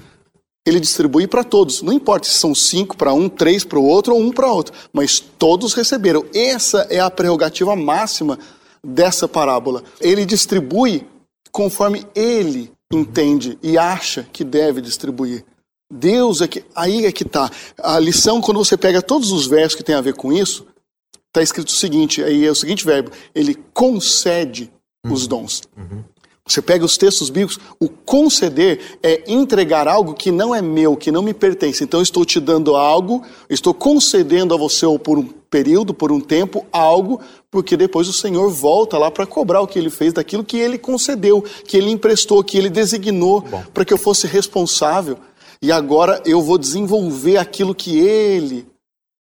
ele 0.65 0.79
distribui 0.79 1.27
para 1.27 1.43
todos. 1.43 1.81
Não 1.81 1.93
importa 1.93 2.27
se 2.27 2.35
são 2.35 2.53
cinco 2.53 2.97
para 2.97 3.13
um, 3.13 3.29
três 3.29 3.63
para 3.63 3.79
o 3.79 3.85
outro 3.85 4.15
ou 4.15 4.21
um 4.21 4.31
para 4.31 4.51
outro, 4.51 4.73
mas 4.91 5.19
todos 5.19 5.73
receberam. 5.73 6.25
Essa 6.33 6.87
é 6.89 6.99
a 6.99 7.11
prerrogativa 7.11 7.75
máxima 7.75 8.37
dessa 8.83 9.27
parábola. 9.27 9.83
Ele 9.99 10.25
distribui 10.25 11.05
conforme 11.51 12.05
ele 12.15 12.71
entende 12.91 13.57
e 13.61 13.77
acha 13.77 14.27
que 14.31 14.43
deve 14.43 14.81
distribuir. 14.81 15.43
Deus 15.91 16.41
é 16.41 16.47
que. 16.47 16.63
Aí 16.75 17.05
é 17.05 17.11
que 17.11 17.23
está. 17.23 17.49
A 17.77 17.99
lição, 17.99 18.41
quando 18.41 18.57
você 18.57 18.77
pega 18.77 19.01
todos 19.01 19.31
os 19.31 19.47
versos 19.47 19.75
que 19.75 19.83
tem 19.83 19.95
a 19.95 20.01
ver 20.01 20.13
com 20.13 20.33
isso, 20.33 20.65
está 21.27 21.41
escrito 21.41 21.69
o 21.69 21.71
seguinte: 21.71 22.23
aí 22.23 22.45
é 22.45 22.51
o 22.51 22.55
seguinte 22.55 22.85
verbo, 22.85 23.11
ele 23.33 23.55
concede 23.73 24.71
uhum. 25.05 25.13
os 25.13 25.27
dons. 25.27 25.61
Uhum. 25.77 26.03
Você 26.47 26.61
pega 26.61 26.85
os 26.85 26.97
textos 26.97 27.29
bíblicos, 27.29 27.59
o 27.77 27.89
conceder 27.89 28.79
é 29.03 29.21
entregar 29.27 29.85
algo 29.85 30.13
que 30.13 30.31
não 30.31 30.55
é 30.55 30.61
meu, 30.61 30.95
que 30.95 31.11
não 31.11 31.21
me 31.21 31.33
pertence. 31.33 31.83
Então, 31.83 32.01
estou 32.01 32.23
te 32.23 32.39
dando 32.39 32.73
algo, 32.73 33.21
estou 33.49 33.73
concedendo 33.73 34.53
a 34.53 34.57
você, 34.57 34.85
ou 34.85 34.97
por 34.97 35.17
um 35.17 35.27
período, 35.49 35.93
por 35.93 36.09
um 36.09 36.21
tempo, 36.21 36.65
algo, 36.71 37.19
porque 37.51 37.75
depois 37.75 38.07
o 38.07 38.13
Senhor 38.13 38.49
volta 38.49 38.97
lá 38.97 39.11
para 39.11 39.25
cobrar 39.25 39.59
o 39.59 39.67
que 39.67 39.77
ele 39.77 39.89
fez 39.89 40.13
daquilo 40.13 40.43
que 40.43 40.57
ele 40.57 40.77
concedeu, 40.77 41.43
que 41.65 41.75
ele 41.75 41.91
emprestou, 41.91 42.41
que 42.41 42.57
ele 42.57 42.69
designou 42.69 43.43
para 43.73 43.83
que 43.83 43.93
eu 43.93 43.97
fosse 43.97 44.25
responsável 44.25 45.17
e 45.61 45.71
agora 45.71 46.21
eu 46.25 46.41
vou 46.41 46.57
desenvolver 46.57 47.37
aquilo 47.37 47.75
que 47.75 47.97
Ele 47.99 48.67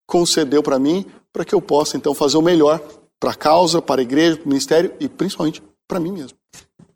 concedeu 0.07 0.63
para 0.63 0.79
mim 0.79 1.05
para 1.33 1.45
que 1.45 1.53
eu 1.53 1.61
possa 1.61 1.97
então 1.97 2.13
fazer 2.13 2.37
o 2.37 2.41
melhor 2.41 2.81
para 3.19 3.31
a 3.31 3.35
causa, 3.35 3.81
para 3.81 4.01
a 4.01 4.03
igreja, 4.03 4.37
para 4.37 4.45
o 4.45 4.49
ministério 4.49 4.91
e 4.99 5.07
principalmente 5.07 5.61
para 5.87 5.99
mim 5.99 6.11
mesmo. 6.11 6.37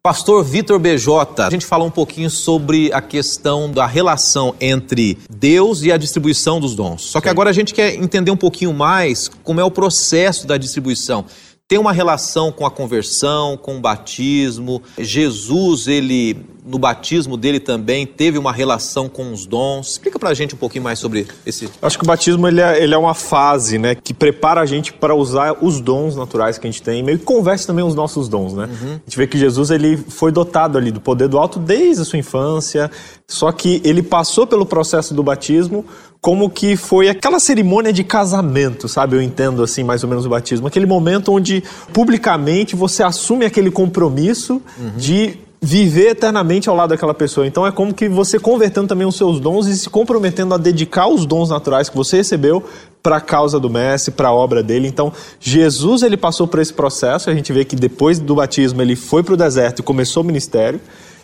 Pastor 0.03 0.43
Vitor 0.43 0.79
BJ, 0.79 1.43
a 1.43 1.49
gente 1.51 1.63
fala 1.63 1.83
um 1.83 1.91
pouquinho 1.91 2.27
sobre 2.27 2.91
a 2.91 3.01
questão 3.01 3.71
da 3.71 3.85
relação 3.85 4.55
entre 4.59 5.19
Deus 5.29 5.83
e 5.83 5.91
a 5.91 5.97
distribuição 5.97 6.59
dos 6.59 6.73
dons. 6.73 7.03
Só 7.03 7.21
que 7.21 7.27
Sim. 7.27 7.31
agora 7.31 7.51
a 7.51 7.53
gente 7.53 7.71
quer 7.71 7.93
entender 7.93 8.31
um 8.31 8.37
pouquinho 8.37 8.73
mais 8.73 9.27
como 9.43 9.59
é 9.59 9.63
o 9.63 9.69
processo 9.69 10.47
da 10.47 10.57
distribuição 10.57 11.23
tem 11.71 11.79
uma 11.79 11.93
relação 11.93 12.51
com 12.51 12.65
a 12.65 12.69
conversão, 12.69 13.55
com 13.55 13.77
o 13.77 13.79
batismo. 13.79 14.83
Jesus, 14.97 15.87
ele 15.87 16.35
no 16.65 16.77
batismo 16.77 17.37
dele 17.37 17.59
também 17.59 18.05
teve 18.05 18.37
uma 18.37 18.51
relação 18.51 19.09
com 19.09 19.31
os 19.31 19.45
dons. 19.45 19.91
Explica 19.91 20.19
pra 20.19 20.33
gente 20.33 20.53
um 20.53 20.57
pouquinho 20.57 20.83
mais 20.83 20.99
sobre 20.99 21.27
esse. 21.45 21.69
Acho 21.81 21.97
que 21.97 22.03
o 22.03 22.07
batismo 22.07 22.45
ele 22.47 22.59
é, 22.61 22.83
ele 22.83 22.93
é 22.93 22.97
uma 22.97 23.13
fase, 23.13 23.77
né, 23.77 23.95
que 23.95 24.13
prepara 24.13 24.61
a 24.61 24.65
gente 24.65 24.91
para 24.91 25.15
usar 25.15 25.57
os 25.63 25.79
dons 25.79 26.15
naturais 26.15 26.57
que 26.57 26.67
a 26.67 26.69
gente 26.69 26.83
tem, 26.83 27.01
meio 27.01 27.17
que 27.17 27.25
converte 27.25 27.65
também 27.65 27.83
os 27.83 27.95
nossos 27.95 28.27
dons, 28.27 28.53
né? 28.53 28.65
Uhum. 28.65 28.91
A 28.91 29.09
gente 29.09 29.17
vê 29.17 29.25
que 29.25 29.37
Jesus 29.37 29.71
ele 29.71 29.97
foi 29.97 30.31
dotado 30.31 30.77
ali 30.77 30.91
do 30.91 30.99
poder 30.99 31.27
do 31.27 31.37
alto 31.37 31.57
desde 31.57 32.01
a 32.01 32.05
sua 32.05 32.19
infância, 32.19 32.91
só 33.31 33.51
que 33.51 33.81
ele 33.83 34.03
passou 34.03 34.45
pelo 34.45 34.65
processo 34.65 35.13
do 35.13 35.23
batismo 35.23 35.85
como 36.19 36.49
que 36.49 36.75
foi 36.75 37.09
aquela 37.09 37.39
cerimônia 37.39 37.91
de 37.91 38.03
casamento, 38.03 38.87
sabe? 38.87 39.15
Eu 39.15 39.21
entendo 39.21 39.63
assim 39.63 39.83
mais 39.83 40.03
ou 40.03 40.09
menos 40.09 40.25
o 40.25 40.29
batismo, 40.29 40.67
aquele 40.67 40.85
momento 40.85 41.31
onde 41.33 41.63
publicamente 41.93 42.75
você 42.75 43.01
assume 43.01 43.45
aquele 43.45 43.71
compromisso 43.71 44.61
uhum. 44.77 44.91
de 44.97 45.39
viver 45.63 46.09
eternamente 46.09 46.67
ao 46.67 46.75
lado 46.75 46.89
daquela 46.89 47.13
pessoa. 47.13 47.47
Então 47.47 47.65
é 47.65 47.71
como 47.71 47.93
que 47.93 48.09
você 48.09 48.37
convertendo 48.37 48.87
também 48.87 49.07
os 49.07 49.15
seus 49.15 49.39
dons 49.39 49.65
e 49.67 49.77
se 49.77 49.89
comprometendo 49.89 50.53
a 50.53 50.57
dedicar 50.57 51.07
os 51.07 51.25
dons 51.25 51.49
naturais 51.49 51.87
que 51.87 51.95
você 51.95 52.17
recebeu 52.17 52.63
para 53.01 53.17
a 53.17 53.21
causa 53.21 53.59
do 53.59 53.69
mestre, 53.69 54.11
para 54.11 54.27
a 54.27 54.33
obra 54.33 54.61
dele. 54.61 54.87
Então, 54.87 55.11
Jesus 55.39 56.03
ele 56.03 56.17
passou 56.17 56.47
por 56.47 56.59
esse 56.59 56.73
processo. 56.73 57.29
A 57.29 57.33
gente 57.33 57.51
vê 57.51 57.65
que 57.65 57.75
depois 57.75 58.19
do 58.19 58.35
batismo 58.35 58.81
ele 58.81 58.95
foi 58.95 59.23
para 59.23 59.33
o 59.33 59.37
deserto 59.37 59.79
e 59.79 59.83
começou 59.83 60.21
o 60.21 60.25
ministério. 60.25 60.79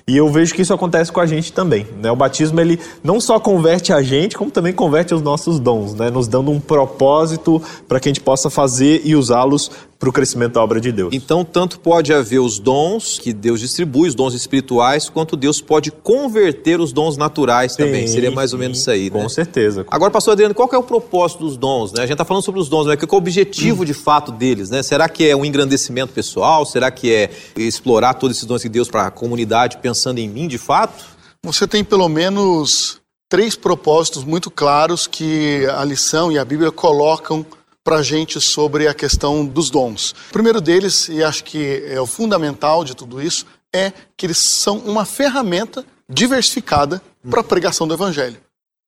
E 0.10 0.16
eu 0.16 0.30
vejo 0.30 0.56
que 0.56 0.62
isso 0.62 0.74
acontece 0.74 1.12
com 1.12 1.20
a 1.20 1.26
gente 1.26 1.52
também. 1.52 1.86
Né? 2.02 2.10
O 2.10 2.16
batismo 2.16 2.62
ele 2.62 2.80
não 3.04 3.20
só 3.20 3.42
converte 3.42 3.92
a 3.92 4.02
gente, 4.02 4.38
como 4.38 4.50
também 4.50 4.72
converte 4.72 5.14
os 5.14 5.22
nossos 5.22 5.60
dons, 5.60 5.94
né? 5.96 6.10
nos 6.10 6.30
dando 6.30 6.50
um 6.50 6.62
propósito 6.62 7.62
para 7.90 8.00
que 8.00 8.08
a 8.08 8.12
gente 8.12 8.22
possa 8.22 8.50
fazer 8.50 9.02
e 9.04 9.18
usá-los 9.18 9.70
para 10.00 10.10
o 10.10 10.12
crescimento 10.12 10.54
da 10.54 10.63
obra 10.63 10.80
de 10.80 10.92
Deus. 10.92 11.13
Então, 11.13 11.44
tanto 11.44 11.80
pode 11.80 12.13
haver 12.13 12.39
os 12.39 12.60
dons 12.60 13.18
que 13.18 13.34
Deus 13.34 13.60
distribui, 13.60 14.08
os 14.08 14.16
dons 14.16 14.34
espirituais, 14.34 15.10
quanto 15.10 15.36
Deus 15.36 15.60
pode 15.60 15.92
converter 15.92 16.80
os 16.80 16.92
dons 16.92 17.18
naturais 17.18 17.72
sim, 17.72 17.77
também. 17.80 18.08
Seria 18.08 18.30
mais 18.30 18.54
ou 18.54 18.60
menos 18.60 18.80
isso 18.80 18.92
aí, 18.92 19.10
Com 19.10 19.24
né? 19.24 19.30
certeza. 19.30 19.86
Agora, 19.89 20.12
pastor 20.12 20.34
Adriano, 20.34 20.54
qual 20.54 20.70
é 20.72 20.77
o 20.77 20.84
propósito 20.84 21.39
dos 21.39 21.58
dons? 21.58 21.92
Né? 21.92 22.00
A 22.00 22.06
gente 22.06 22.13
está 22.13 22.25
falando 22.25 22.44
sobre 22.44 22.60
os 22.60 22.70
dons, 22.70 22.86
mas 22.86 22.98
qual 22.98 23.08
é 23.12 23.16
o 23.16 23.18
objetivo 23.18 23.82
hum. 23.82 23.86
de 23.86 23.94
fato 23.94 24.32
deles? 24.32 24.70
Né? 24.70 24.84
Será 24.84 25.10
que 25.10 25.27
é 25.27 25.36
um 25.36 25.44
engrandecimento 25.44 26.13
pessoal? 26.13 26.66
Será 26.66 26.92
que 26.92 27.12
é 27.12 27.30
explorar 27.56 28.13
todos 28.13 28.38
esses 28.38 28.48
dons 28.48 28.62
de 28.62 28.70
Deus 28.70 28.89
para 28.89 29.08
a 29.08 29.12
comunidade 29.12 29.77
pensando 29.77 30.20
em 30.20 30.30
mim 30.30 30.48
de 30.48 30.58
fato? 30.58 31.06
Você 31.44 31.68
tem 31.68 31.84
pelo 31.84 32.08
menos 32.08 33.00
três 33.30 33.56
propósitos 33.56 34.24
muito 34.24 34.50
claros 34.51 35.08
que 35.08 35.66
a 35.75 35.84
lição 35.84 36.32
e 36.32 36.38
a 36.38 36.46
Bíblia 36.46 36.72
colocam 36.72 37.46
para 37.88 38.00
a 38.00 38.03
gente 38.03 38.41
sobre 38.41 38.86
a 38.86 38.94
questão 38.94 39.46
dos 39.46 39.70
dons. 39.70 40.12
O 40.12 40.34
primeiro 40.34 40.60
deles, 40.60 41.08
e 41.08 41.24
acho 41.24 41.41
que 41.46 41.86
é 41.88 42.01
o 42.01 42.06
fundamental 42.06 42.84
de 42.84 42.94
tudo 42.94 43.22
isso, 43.22 43.46
é 43.74 43.94
que 44.17 44.25
eles 44.25 44.38
são 44.38 44.79
uma 44.79 45.06
ferramenta 45.06 45.86
diversificada 46.10 47.01
para 47.29 47.39
a 47.39 47.44
pregação 47.46 47.88
do 47.88 47.94
Evangelho. 47.94 48.36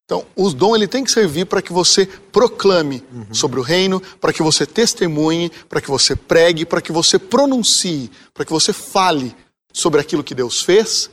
Então, 0.03 0.25
o 0.36 0.50
dom 0.50 0.75
ele 0.75 0.86
tem 0.86 1.06
que 1.06 1.12
servir 1.12 1.46
para 1.46 1.62
que 1.62 1.72
você 1.72 2.06
proclame 2.06 3.01
uhum. 3.13 3.34
sobre 3.34 3.62
o 3.62 3.63
reino, 3.63 4.01
para 4.20 4.34
que 4.34 4.44
você 4.44 4.65
testemunhe, 4.65 5.50
para 5.70 5.79
que 5.79 5.88
você 5.88 6.13
pregue, 6.13 6.65
para 6.65 6.82
que 6.82 6.91
você 6.91 7.18
pronuncie, 7.18 8.12
para 8.34 8.44
que 8.44 8.51
você 8.51 8.74
fale 8.74 9.34
sobre 9.72 10.01
aquilo 10.01 10.25
que 10.25 10.36
Deus 10.36 10.62
fez 10.62 11.10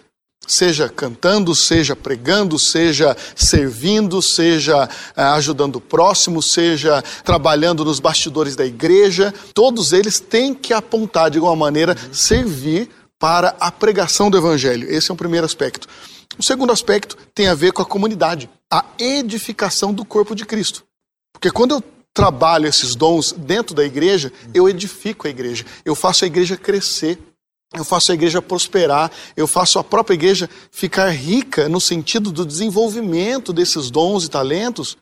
seja 0.47 0.88
cantando, 0.88 1.55
seja 1.55 1.97
pregando, 1.97 2.59
seja 2.59 3.17
servindo, 3.35 4.21
seja 4.23 4.88
eh, 5.17 5.23
ajudando 5.23 5.76
o 5.76 5.81
próximo, 5.81 6.43
seja 6.43 7.02
trabalhando 7.25 7.85
nos 7.85 8.00
bastidores 8.00 8.54
da 8.54 8.65
igreja, 8.65 9.32
todos 9.52 9.93
eles 9.93 10.21
têm 10.21 10.54
que 10.54 10.73
apontar 10.73 11.30
de 11.30 11.39
alguma 11.39 11.56
maneira, 11.56 11.97
servir 12.13 12.89
para 13.19 13.56
a 13.59 13.71
pregação 13.73 14.30
do 14.30 14.37
evangelho. 14.37 14.91
Esse 14.91 15.11
é 15.11 15.15
o 15.15 15.17
primeiro 15.17 15.47
aspecto. 15.47 15.89
O 16.39 16.43
segundo 16.43 16.73
aspecto 16.73 17.17
tem 17.35 17.49
a 17.49 17.54
ver 17.54 17.73
com 17.73 17.82
a 17.82 17.87
comunidade, 17.87 18.49
a 18.71 18.85
edificação 18.99 19.93
do 19.93 20.04
corpo 20.04 20.35
de 20.35 20.45
Cristo. 20.45 20.85
Porque 21.32 21.50
quando 21.50 21.75
eu 21.76 21.82
trabalho 22.13 22.67
esses 22.67 22.95
dons 22.95 23.32
dentro 23.32 23.75
da 23.75 23.85
igreja, 23.85 24.32
eu 24.54 24.69
edifico 24.69 25.26
a 25.26 25.30
igreja, 25.30 25.67
eu 25.85 25.95
faço 25.95 26.25
a 26.25 26.26
igreja 26.26 26.56
crescer 26.56 27.19
eu 27.75 27.85
faço 27.85 28.13
a 28.13 28.15
igreja 28.15 28.41
prosperar, 28.41 29.11
eu 29.37 29.47
faço 29.47 29.79
a 29.79 29.85
própria 29.85 30.15
igreja 30.15 30.49
ficar 30.71 31.11
rica 31.11 31.69
no 31.69 31.81
sentido 31.81 32.31
do 32.31 32.47
desenvolvimento 32.47 33.52
desses 33.52 33.91
dons 33.91 34.25
e 34.25 34.31
talentos 34.31 34.97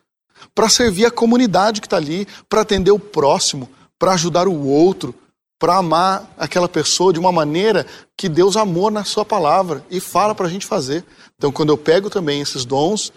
para 0.55 0.69
servir 0.69 1.07
a 1.07 1.11
comunidade 1.11 1.81
que 1.81 1.87
está 1.87 1.97
ali, 1.97 2.27
para 2.49 2.63
atender 2.63 2.91
o 2.91 2.99
próximo, 2.99 3.69
para 3.99 4.13
ajudar 4.13 4.49
o 4.49 4.67
outro, 4.67 5.15
para 5.59 5.77
amar 5.77 6.31
aquela 6.37 6.69
pessoa 6.69 7.13
de 7.13 7.19
uma 7.19 7.33
maneira 7.33 7.87
que 8.17 8.29
Deus 8.29 8.57
amou 8.57 8.91
na 8.91 9.05
Sua 9.05 9.25
palavra 9.25 9.85
e 9.91 10.01
fala 10.01 10.35
para 10.35 10.47
a 10.47 10.51
gente 10.51 10.67
fazer. 10.67 11.05
Então, 11.37 11.53
quando 11.53 11.71
eu 11.71 11.79
pego 11.79 12.11
também 12.11 12.41
esses 12.41 12.65
dons 12.65 13.13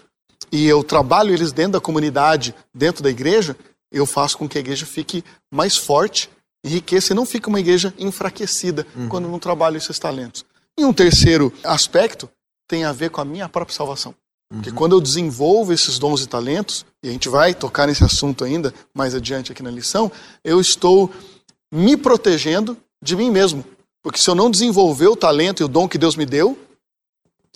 e 0.52 0.66
eu 0.66 0.82
trabalho 0.82 1.32
eles 1.32 1.52
dentro 1.52 1.72
da 1.72 1.80
comunidade, 1.80 2.54
dentro 2.72 3.02
da 3.02 3.10
igreja, 3.10 3.56
eu 3.90 4.06
faço 4.06 4.38
com 4.38 4.48
que 4.48 4.56
a 4.58 4.60
igreja 4.60 4.86
fique 4.86 5.24
mais 5.50 5.76
forte 5.76 6.30
enriqueça 6.64 7.12
e 7.12 7.16
não 7.16 7.26
fica 7.26 7.48
uma 7.48 7.60
igreja 7.60 7.94
enfraquecida 7.98 8.86
uhum. 8.96 9.08
quando 9.08 9.28
não 9.28 9.38
trabalha 9.38 9.76
esses 9.76 9.98
talentos. 9.98 10.44
E 10.76 10.84
um 10.84 10.92
terceiro 10.92 11.52
aspecto 11.64 12.28
tem 12.66 12.84
a 12.84 12.92
ver 12.92 13.10
com 13.10 13.20
a 13.20 13.24
minha 13.24 13.48
própria 13.48 13.76
salvação. 13.76 14.14
Uhum. 14.50 14.58
Porque 14.58 14.72
quando 14.72 14.96
eu 14.96 15.00
desenvolvo 15.00 15.72
esses 15.72 15.98
dons 15.98 16.22
e 16.22 16.26
talentos, 16.26 16.84
e 17.02 17.08
a 17.08 17.12
gente 17.12 17.28
vai 17.28 17.54
tocar 17.54 17.86
nesse 17.86 18.04
assunto 18.04 18.44
ainda 18.44 18.72
mais 18.94 19.14
adiante 19.14 19.52
aqui 19.52 19.62
na 19.62 19.70
lição, 19.70 20.10
eu 20.44 20.60
estou 20.60 21.10
me 21.72 21.96
protegendo 21.96 22.76
de 23.02 23.16
mim 23.16 23.30
mesmo. 23.30 23.64
Porque 24.02 24.18
se 24.18 24.28
eu 24.28 24.34
não 24.34 24.50
desenvolver 24.50 25.08
o 25.08 25.16
talento 25.16 25.62
e 25.62 25.64
o 25.64 25.68
dom 25.68 25.88
que 25.88 25.98
Deus 25.98 26.16
me 26.16 26.24
deu, 26.24 26.56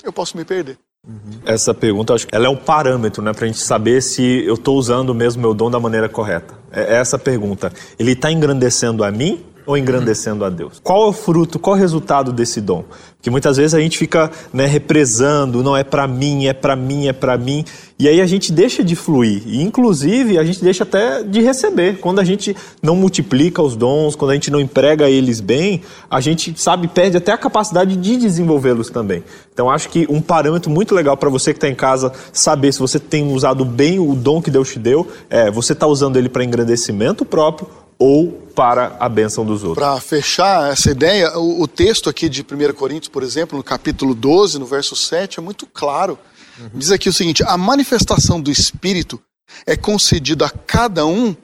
eu 0.03 0.13
posso 0.13 0.37
me 0.37 0.45
perder. 0.45 0.79
Uhum. 1.07 1.41
Essa 1.45 1.75
pergunta, 1.75 2.15
acho 2.15 2.27
que 2.27 2.35
ela 2.35 2.47
é 2.47 2.49
um 2.49 2.57
parâmetro, 2.57 3.23
né, 3.23 3.33
para 3.33 3.45
a 3.45 3.49
gente 3.49 3.59
saber 3.59 4.01
se 4.03 4.23
eu 4.23 4.55
estou 4.55 4.77
usando 4.77 5.15
mesmo 5.15 5.41
meu 5.43 5.55
dom 5.55 5.71
da 5.71 5.81
maneira 5.81 6.09
correta. 6.09 6.62
É, 6.73 6.95
é 6.95 6.97
essa 6.97 7.19
pergunta. 7.19 7.73
Ele 7.99 8.13
está 8.13 8.33
engrandecendo 8.33 9.05
a 9.05 9.11
mim 9.11 9.45
ou 9.67 9.77
engrandecendo 9.77 10.45
a 10.45 10.51
Deus? 10.51 10.81
Qual 10.83 11.05
é 11.05 11.09
o 11.09 11.13
fruto, 11.13 11.59
qual 11.59 11.77
é 11.77 11.79
o 11.79 11.81
resultado 11.81 12.33
desse 12.33 12.61
dom? 12.61 12.85
Que 13.21 13.31
muitas 13.31 13.57
vezes 13.57 13.75
a 13.75 13.81
gente 13.81 13.97
fica 13.97 14.31
né, 14.53 14.67
represando, 14.67 15.63
não 15.63 15.77
é 15.77 15.85
para 15.85 16.09
mim, 16.09 16.47
é 16.47 16.53
para 16.53 16.75
mim, 16.75 17.07
é 17.07 17.13
para 17.13 17.39
mim, 17.39 17.65
e 17.99 18.09
aí 18.09 18.21
a 18.21 18.27
gente 18.27 18.51
deixa 18.51 18.83
de 18.83 18.97
fluir, 18.97 19.43
e 19.47 19.63
inclusive 19.63 20.37
a 20.37 20.43
gente 20.43 20.61
deixa 20.61 20.83
até 20.83 21.23
de 21.23 21.41
receber. 21.41 21.99
Quando 22.01 22.19
a 22.19 22.25
gente 22.25 22.57
não 22.83 22.97
multiplica 22.97 23.63
os 23.63 23.77
dons, 23.77 24.17
quando 24.17 24.33
a 24.33 24.35
gente 24.35 24.51
não 24.51 24.59
emprega 24.59 25.09
eles 25.09 25.41
bem, 25.41 25.83
a 26.11 26.21
gente 26.21 26.53
sabe 26.61 26.89
perde 26.89 27.17
até 27.17 27.31
a 27.31 27.39
capacidade 27.39 27.97
de 27.97 28.17
desenvolvê-los 28.17 28.91
também. 28.91 29.23
Então 29.53 29.71
acho 29.71 29.89
que 29.89 30.05
um 30.11 30.21
parâmetro 30.21 30.69
muito 30.69 30.95
legal 30.95 31.17
para 31.17 31.31
você 31.31 31.53
que 31.53 31.59
está 31.59 31.69
em 31.69 31.77
casa 31.77 32.13
saber 32.33 32.73
se 32.73 32.81
você 32.81 32.99
tem 32.99 33.33
usado 33.33 33.65
bem 33.65 34.01
o 34.01 34.17
dom 34.17 34.43
que 34.43 34.51
Deus 34.51 34.73
te 34.73 34.81
deu, 34.81 35.07
é 35.31 35.49
você 35.49 35.73
está 35.73 35.87
usando 35.87 36.17
ele 36.17 36.29
para 36.29 36.43
engrandecimento 36.43 37.25
próprio 37.25 37.69
ou 38.03 38.33
para 38.53 38.97
a 38.99 39.09
bênção 39.09 39.47
dos 39.47 39.63
outros. 39.63 39.81
Para 39.81 40.01
fechar 40.01 40.73
essa 40.73 40.91
ideia, 40.91 41.39
o, 41.39 41.63
o, 41.63 41.69
texto 41.69 42.11
aqui 42.11 42.29
de 42.29 42.43
1 42.43 42.75
Coríntios, 42.75 43.09
por 43.09 43.23
exemplo, 43.23 43.57
no 43.57 43.63
capítulo 43.63 44.13
12, 44.13 44.59
no 44.59 44.67
verso 44.67 44.97
7, 44.97 45.39
é 45.39 45.43
muito 45.43 45.69
claro. 45.69 46.19
Uhum. 46.59 46.71
Diz 46.75 46.91
aqui 46.91 47.09
o 47.09 47.13
seguinte: 47.13 47.45
a 47.47 47.57
manifestação 47.57 48.41
do 48.41 48.51
Espírito 48.51 49.23
é 49.65 49.77
concedida 49.77 50.47
a 50.47 50.51
cada 50.51 51.07
um 51.07 51.37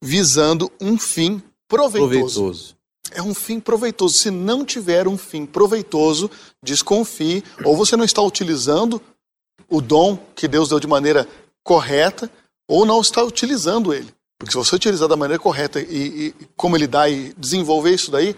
visando 0.00 0.70
um 0.80 0.96
fim 0.96 1.42
proveitoso. 1.66 2.42
proveitoso. 2.42 2.76
É 3.10 3.20
um 3.20 3.34
fim 3.34 3.58
proveitoso. 3.58 4.18
Se 4.18 4.30
não 4.30 4.64
tiver 4.64 5.08
um 5.08 5.18
fim 5.18 5.44
proveitoso, 5.44 6.30
desconfie, 6.62 7.42
ou 7.64 7.76
você 7.76 7.96
não 7.96 8.04
está 8.04 8.22
utilizando 8.22 9.02
o 9.68 9.80
dom 9.80 10.16
que 10.36 10.46
Deus 10.46 10.68
deu 10.68 10.78
de 10.78 10.86
maneira 10.86 11.26
correta, 11.64 12.30
ou 12.68 12.86
não 12.86 13.00
está 13.00 13.20
utilizando 13.24 13.92
ele. 13.92 14.16
Porque 14.38 14.52
se 14.52 14.56
você 14.56 14.76
utilizar 14.76 15.08
da 15.08 15.16
maneira 15.16 15.42
correta 15.42 15.80
e, 15.80 16.28
e 16.28 16.34
como 16.56 16.76
ele 16.76 16.86
dá 16.86 17.08
e 17.08 17.34
desenvolver 17.36 17.92
isso 17.92 18.10
daí, 18.10 18.36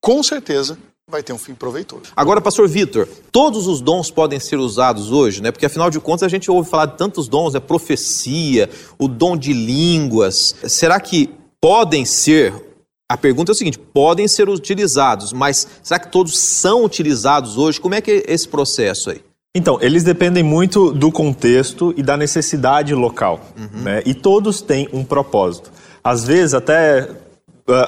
com 0.00 0.22
certeza 0.22 0.78
vai 1.06 1.22
ter 1.22 1.34
um 1.34 1.38
fim 1.38 1.54
proveitoso. 1.54 2.04
Agora, 2.16 2.40
pastor 2.40 2.66
Vitor, 2.66 3.06
todos 3.30 3.66
os 3.66 3.82
dons 3.82 4.10
podem 4.10 4.40
ser 4.40 4.56
usados 4.56 5.12
hoje, 5.12 5.42
né? 5.42 5.52
Porque 5.52 5.66
afinal 5.66 5.90
de 5.90 6.00
contas 6.00 6.22
a 6.22 6.28
gente 6.28 6.50
ouve 6.50 6.70
falar 6.70 6.86
de 6.86 6.96
tantos 6.96 7.28
dons, 7.28 7.52
né? 7.52 7.60
Profecia, 7.60 8.70
o 8.98 9.06
dom 9.06 9.36
de 9.36 9.52
línguas. 9.52 10.54
Será 10.66 10.98
que 10.98 11.30
podem 11.60 12.06
ser 12.06 12.54
a 13.06 13.16
pergunta 13.18 13.52
é 13.52 13.54
o 13.54 13.54
seguinte: 13.54 13.78
podem 13.78 14.26
ser 14.26 14.48
utilizados, 14.48 15.32
mas 15.32 15.68
será 15.82 16.00
que 16.00 16.10
todos 16.10 16.38
são 16.38 16.84
utilizados 16.84 17.58
hoje? 17.58 17.80
Como 17.80 17.94
é 17.94 18.00
que 18.00 18.10
é 18.10 18.32
esse 18.32 18.48
processo 18.48 19.10
aí? 19.10 19.22
Então, 19.56 19.78
eles 19.80 20.02
dependem 20.02 20.42
muito 20.42 20.90
do 20.90 21.12
contexto 21.12 21.94
e 21.96 22.02
da 22.02 22.16
necessidade 22.16 22.92
local, 22.92 23.40
uhum. 23.56 23.82
né? 23.82 24.02
E 24.04 24.12
todos 24.12 24.60
têm 24.60 24.88
um 24.92 25.04
propósito. 25.04 25.70
Às 26.02 26.26
vezes 26.26 26.54
até 26.54 27.08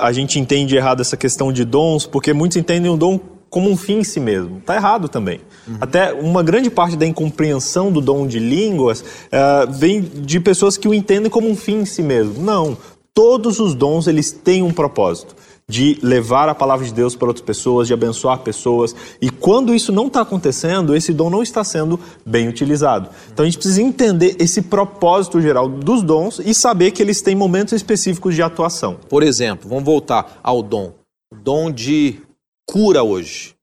a 0.00 0.12
gente 0.12 0.38
entende 0.38 0.76
errado 0.76 1.00
essa 1.00 1.16
questão 1.16 1.52
de 1.52 1.64
dons, 1.64 2.06
porque 2.06 2.32
muitos 2.32 2.56
entendem 2.56 2.90
o 2.90 2.96
dom 2.96 3.18
como 3.50 3.68
um 3.68 3.76
fim 3.76 3.98
em 3.98 4.04
si 4.04 4.20
mesmo. 4.20 4.58
Está 4.58 4.76
errado 4.76 5.08
também. 5.08 5.40
Uhum. 5.66 5.76
Até 5.80 6.12
uma 6.12 6.42
grande 6.42 6.70
parte 6.70 6.96
da 6.96 7.04
incompreensão 7.04 7.90
do 7.90 8.00
dom 8.00 8.26
de 8.26 8.38
línguas 8.38 9.00
uh, 9.00 9.70
vem 9.72 10.00
de 10.00 10.38
pessoas 10.38 10.76
que 10.76 10.86
o 10.86 10.94
entendem 10.94 11.30
como 11.30 11.48
um 11.48 11.56
fim 11.56 11.80
em 11.80 11.84
si 11.84 12.02
mesmo. 12.02 12.42
Não. 12.42 12.76
Todos 13.12 13.58
os 13.58 13.74
dons 13.74 14.06
eles 14.06 14.30
têm 14.30 14.62
um 14.62 14.72
propósito 14.72 15.34
de 15.68 15.98
levar 16.00 16.48
a 16.48 16.54
palavra 16.54 16.86
de 16.86 16.92
Deus 16.92 17.16
para 17.16 17.26
outras 17.26 17.44
pessoas, 17.44 17.88
de 17.88 17.94
abençoar 17.94 18.38
pessoas. 18.38 18.94
E 19.20 19.28
quando 19.30 19.74
isso 19.74 19.90
não 19.90 20.06
está 20.06 20.20
acontecendo, 20.20 20.94
esse 20.94 21.12
dom 21.12 21.28
não 21.28 21.42
está 21.42 21.64
sendo 21.64 21.98
bem 22.24 22.46
utilizado. 22.46 23.10
Então 23.32 23.44
a 23.44 23.48
gente 23.48 23.58
precisa 23.58 23.82
entender 23.82 24.36
esse 24.38 24.62
propósito 24.62 25.40
geral 25.40 25.68
dos 25.68 26.04
dons 26.04 26.38
e 26.38 26.54
saber 26.54 26.92
que 26.92 27.02
eles 27.02 27.20
têm 27.20 27.34
momentos 27.34 27.72
específicos 27.72 28.36
de 28.36 28.42
atuação. 28.42 28.96
Por 29.08 29.24
exemplo, 29.24 29.68
vamos 29.68 29.84
voltar 29.84 30.38
ao 30.40 30.62
dom. 30.62 30.92
O 31.32 31.36
dom 31.36 31.72
de 31.72 32.20
cura 32.64 33.02
hoje. 33.02 33.56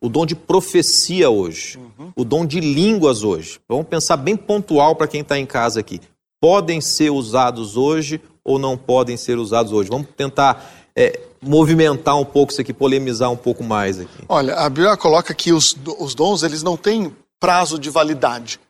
O 0.00 0.08
dom 0.08 0.24
de 0.24 0.34
profecia 0.34 1.28
hoje. 1.28 1.78
Uhum. 1.78 2.12
O 2.16 2.24
dom 2.24 2.46
de 2.46 2.60
línguas 2.60 3.22
hoje. 3.22 3.60
Vamos 3.68 3.86
pensar 3.86 4.16
bem 4.16 4.38
pontual 4.38 4.96
para 4.96 5.06
quem 5.06 5.20
está 5.20 5.38
em 5.38 5.44
casa 5.44 5.80
aqui. 5.80 6.00
Podem 6.40 6.80
ser 6.80 7.10
usados 7.10 7.76
hoje 7.76 8.22
ou 8.42 8.58
não 8.58 8.76
podem 8.76 9.18
ser 9.18 9.36
usados 9.36 9.70
hoje? 9.70 9.90
Vamos 9.90 10.08
tentar 10.16 10.88
é, 10.96 11.20
movimentar 11.42 12.16
um 12.16 12.24
pouco 12.24 12.52
isso 12.52 12.60
aqui, 12.60 12.72
polemizar 12.72 13.30
um 13.30 13.36
pouco 13.36 13.64
mais 13.64 13.98
aqui. 13.98 14.24
Olha, 14.28 14.54
a 14.54 14.68
Bíblia 14.68 14.96
coloca 14.96 15.34
que 15.34 15.52
os, 15.52 15.76
os 15.98 16.14
dons 16.14 16.42
eles 16.42 16.62
não 16.62 16.76
têm 16.76 17.14
prazo 17.40 17.78
de 17.78 17.90
validade, 17.90 18.60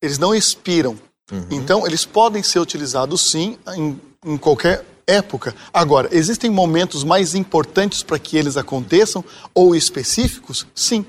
eles 0.00 0.18
não 0.18 0.34
expiram. 0.34 0.96
Uhum. 1.30 1.46
Então, 1.50 1.86
eles 1.86 2.04
podem 2.04 2.42
ser 2.42 2.60
utilizados 2.60 3.30
sim 3.30 3.56
em, 3.74 4.00
em 4.24 4.36
qualquer 4.36 4.84
época. 5.06 5.54
Agora, 5.72 6.08
existem 6.12 6.50
momentos 6.50 7.02
mais 7.02 7.34
importantes 7.34 8.02
para 8.02 8.18
que 8.18 8.36
eles 8.36 8.56
aconteçam 8.56 9.24
ou 9.54 9.74
específicos? 9.74 10.66
Sim. 10.74 11.04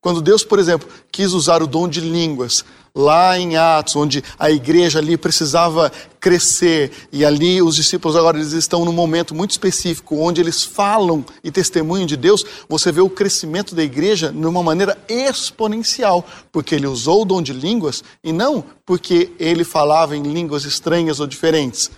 Quando 0.00 0.22
Deus, 0.22 0.44
por 0.44 0.58
exemplo, 0.58 0.88
quis 1.10 1.32
usar 1.32 1.62
o 1.62 1.66
dom 1.66 1.88
de 1.88 2.00
línguas 2.00 2.64
lá 2.98 3.38
em 3.38 3.56
Atos, 3.56 3.94
onde 3.94 4.24
a 4.36 4.50
igreja 4.50 4.98
ali 4.98 5.16
precisava 5.16 5.92
crescer, 6.18 6.90
e 7.12 7.24
ali 7.24 7.62
os 7.62 7.76
discípulos 7.76 8.16
agora 8.16 8.36
eles 8.36 8.52
estão 8.52 8.84
num 8.84 8.92
momento 8.92 9.36
muito 9.36 9.52
específico, 9.52 10.16
onde 10.16 10.40
eles 10.40 10.64
falam 10.64 11.24
e 11.44 11.50
testemunham 11.50 12.06
de 12.06 12.16
Deus, 12.16 12.44
você 12.68 12.90
vê 12.90 13.00
o 13.00 13.08
crescimento 13.08 13.72
da 13.72 13.84
igreja 13.84 14.32
de 14.32 14.46
uma 14.46 14.64
maneira 14.64 14.98
exponencial, 15.08 16.26
porque 16.50 16.74
ele 16.74 16.88
usou 16.88 17.22
o 17.22 17.24
dom 17.24 17.40
de 17.40 17.52
línguas 17.52 18.02
e 18.22 18.32
não 18.32 18.64
porque 18.84 19.30
ele 19.38 19.62
falava 19.62 20.16
em 20.16 20.22
línguas 20.22 20.64
estranhas 20.64 21.20
ou 21.20 21.26
diferentes, 21.26 21.92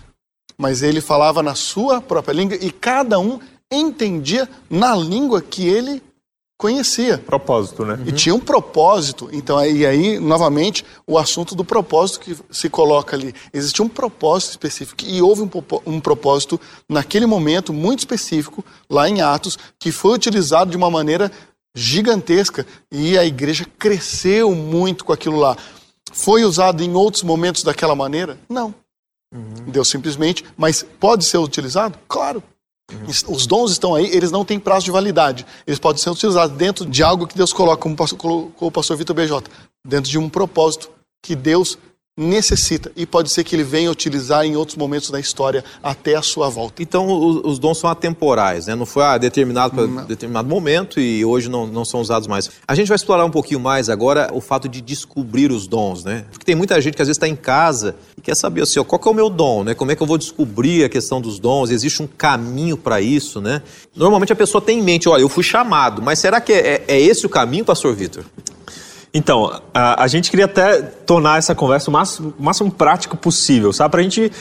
mas 0.55 0.83
ele 0.83 1.01
falava 1.01 1.41
na 1.41 1.55
sua 1.55 1.99
própria 1.99 2.33
língua 2.33 2.57
e 2.61 2.69
cada 2.69 3.17
um 3.17 3.39
entendia 3.71 4.47
na 4.69 4.95
língua 4.95 5.41
que 5.41 5.67
ele 5.67 6.03
conhecia. 6.61 7.17
Propósito, 7.17 7.83
né? 7.83 7.99
E 8.05 8.09
uhum. 8.09 8.15
tinha 8.15 8.35
um 8.35 8.39
propósito. 8.39 9.27
Então, 9.33 9.57
aí, 9.57 9.83
aí, 9.83 10.19
novamente, 10.19 10.85
o 11.07 11.17
assunto 11.17 11.55
do 11.55 11.65
propósito 11.65 12.19
que 12.19 12.37
se 12.51 12.69
coloca 12.69 13.15
ali. 13.15 13.33
Existia 13.51 13.83
um 13.83 13.89
propósito 13.89 14.51
específico 14.51 15.03
e 15.03 15.19
houve 15.23 15.41
um, 15.41 15.49
um 15.87 15.99
propósito 15.99 16.61
naquele 16.87 17.25
momento 17.25 17.73
muito 17.73 17.99
específico, 17.99 18.63
lá 18.87 19.09
em 19.09 19.21
Atos, 19.21 19.57
que 19.79 19.91
foi 19.91 20.13
utilizado 20.13 20.69
de 20.69 20.77
uma 20.77 20.91
maneira 20.91 21.31
gigantesca 21.75 22.67
e 22.91 23.17
a 23.17 23.25
igreja 23.25 23.65
cresceu 23.79 24.53
muito 24.53 25.03
com 25.03 25.11
aquilo 25.11 25.39
lá. 25.39 25.57
Foi 26.13 26.43
usado 26.43 26.83
em 26.83 26.93
outros 26.93 27.23
momentos 27.23 27.63
daquela 27.63 27.95
maneira? 27.95 28.37
Não. 28.47 28.75
Uhum. 29.33 29.65
Deus 29.67 29.87
simplesmente, 29.87 30.45
mas 30.55 30.85
pode 30.99 31.25
ser 31.25 31.39
utilizado? 31.39 31.97
Claro. 32.07 32.43
Os 33.27 33.45
dons 33.45 33.71
estão 33.71 33.95
aí, 33.95 34.05
eles 34.07 34.31
não 34.31 34.45
têm 34.45 34.59
prazo 34.59 34.85
de 34.85 34.91
validade. 34.91 35.45
Eles 35.65 35.79
podem 35.79 36.01
ser 36.01 36.09
utilizados 36.09 36.55
dentro 36.55 36.85
de 36.85 37.03
algo 37.03 37.27
que 37.27 37.37
Deus 37.37 37.53
coloca, 37.53 37.81
como 37.81 37.95
colocou 38.17 38.67
o 38.67 38.71
pastor 38.71 38.97
Vitor 38.97 39.15
BJ, 39.15 39.43
dentro 39.85 40.09
de 40.09 40.17
um 40.17 40.29
propósito 40.29 40.89
que 41.21 41.35
Deus 41.35 41.77
necessita 42.19 42.91
e 42.95 43.05
pode 43.05 43.29
ser 43.29 43.43
que 43.45 43.55
ele 43.55 43.63
venha 43.63 43.89
utilizar 43.89 44.45
em 44.45 44.55
outros 44.57 44.75
momentos 44.75 45.09
da 45.09 45.19
história 45.19 45.63
até 45.81 46.15
a 46.15 46.21
sua 46.21 46.49
volta. 46.49 46.83
Então 46.83 47.07
os, 47.07 47.41
os 47.45 47.59
dons 47.59 47.77
são 47.77 47.89
atemporais, 47.89 48.67
né? 48.67 48.75
Não 48.75 48.85
foi 48.85 49.03
ah, 49.03 49.17
determinado 49.17 49.73
para 49.73 50.03
determinado 50.03 50.47
momento 50.47 50.99
e 50.99 51.23
hoje 51.23 51.49
não, 51.49 51.65
não 51.65 51.85
são 51.85 52.01
usados 52.01 52.27
mais. 52.27 52.51
A 52.67 52.75
gente 52.75 52.89
vai 52.89 52.97
explorar 52.97 53.23
um 53.23 53.31
pouquinho 53.31 53.61
mais 53.61 53.89
agora 53.89 54.29
o 54.33 54.41
fato 54.41 54.67
de 54.67 54.81
descobrir 54.81 55.51
os 55.51 55.67
dons, 55.67 56.03
né? 56.03 56.25
Porque 56.29 56.45
tem 56.45 56.55
muita 56.55 56.79
gente 56.81 56.95
que 56.95 57.01
às 57.01 57.07
vezes 57.07 57.17
está 57.17 57.29
em 57.29 57.35
casa 57.35 57.95
e 58.17 58.21
quer 58.21 58.35
saber 58.35 58.63
assim, 58.63 58.79
ó, 58.79 58.83
qual 58.83 58.99
que 58.99 59.07
é 59.07 59.11
o 59.11 59.15
meu 59.15 59.29
dom, 59.29 59.63
né? 59.63 59.73
Como 59.73 59.89
é 59.91 59.95
que 59.95 60.03
eu 60.03 60.07
vou 60.07 60.17
descobrir 60.17 60.83
a 60.83 60.89
questão 60.89 61.21
dos 61.21 61.39
dons? 61.39 61.69
Existe 61.69 62.03
um 62.03 62.07
caminho 62.07 62.75
para 62.75 62.99
isso, 62.99 63.39
né? 63.39 63.61
Normalmente 63.95 64.33
a 64.33 64.35
pessoa 64.35 64.61
tem 64.61 64.79
em 64.79 64.83
mente, 64.83 65.07
olha, 65.07 65.21
eu 65.21 65.29
fui 65.29 65.43
chamado, 65.43 66.01
mas 66.01 66.19
será 66.19 66.41
que 66.41 66.51
é, 66.51 66.57
é, 66.57 66.83
é 66.89 66.99
esse 66.99 67.25
o 67.25 67.29
caminho, 67.29 67.63
Pastor 67.63 67.95
Vitor? 67.95 68.25
Então, 69.13 69.61
a, 69.73 70.03
a, 70.03 70.07
gente 70.07 70.29
queria 70.29 70.45
até 70.45 70.81
tornar 70.81 71.37
essa 71.37 71.53
conversa 71.53 71.89
o 71.89 71.93
máximo, 71.93 72.33
o 72.39 72.43
máximo 72.43 72.71
prático 72.71 73.17
possível, 73.17 73.73
sabe? 73.73 73.91
Para 73.91 73.99
a 73.99 74.03
gente 74.03 74.31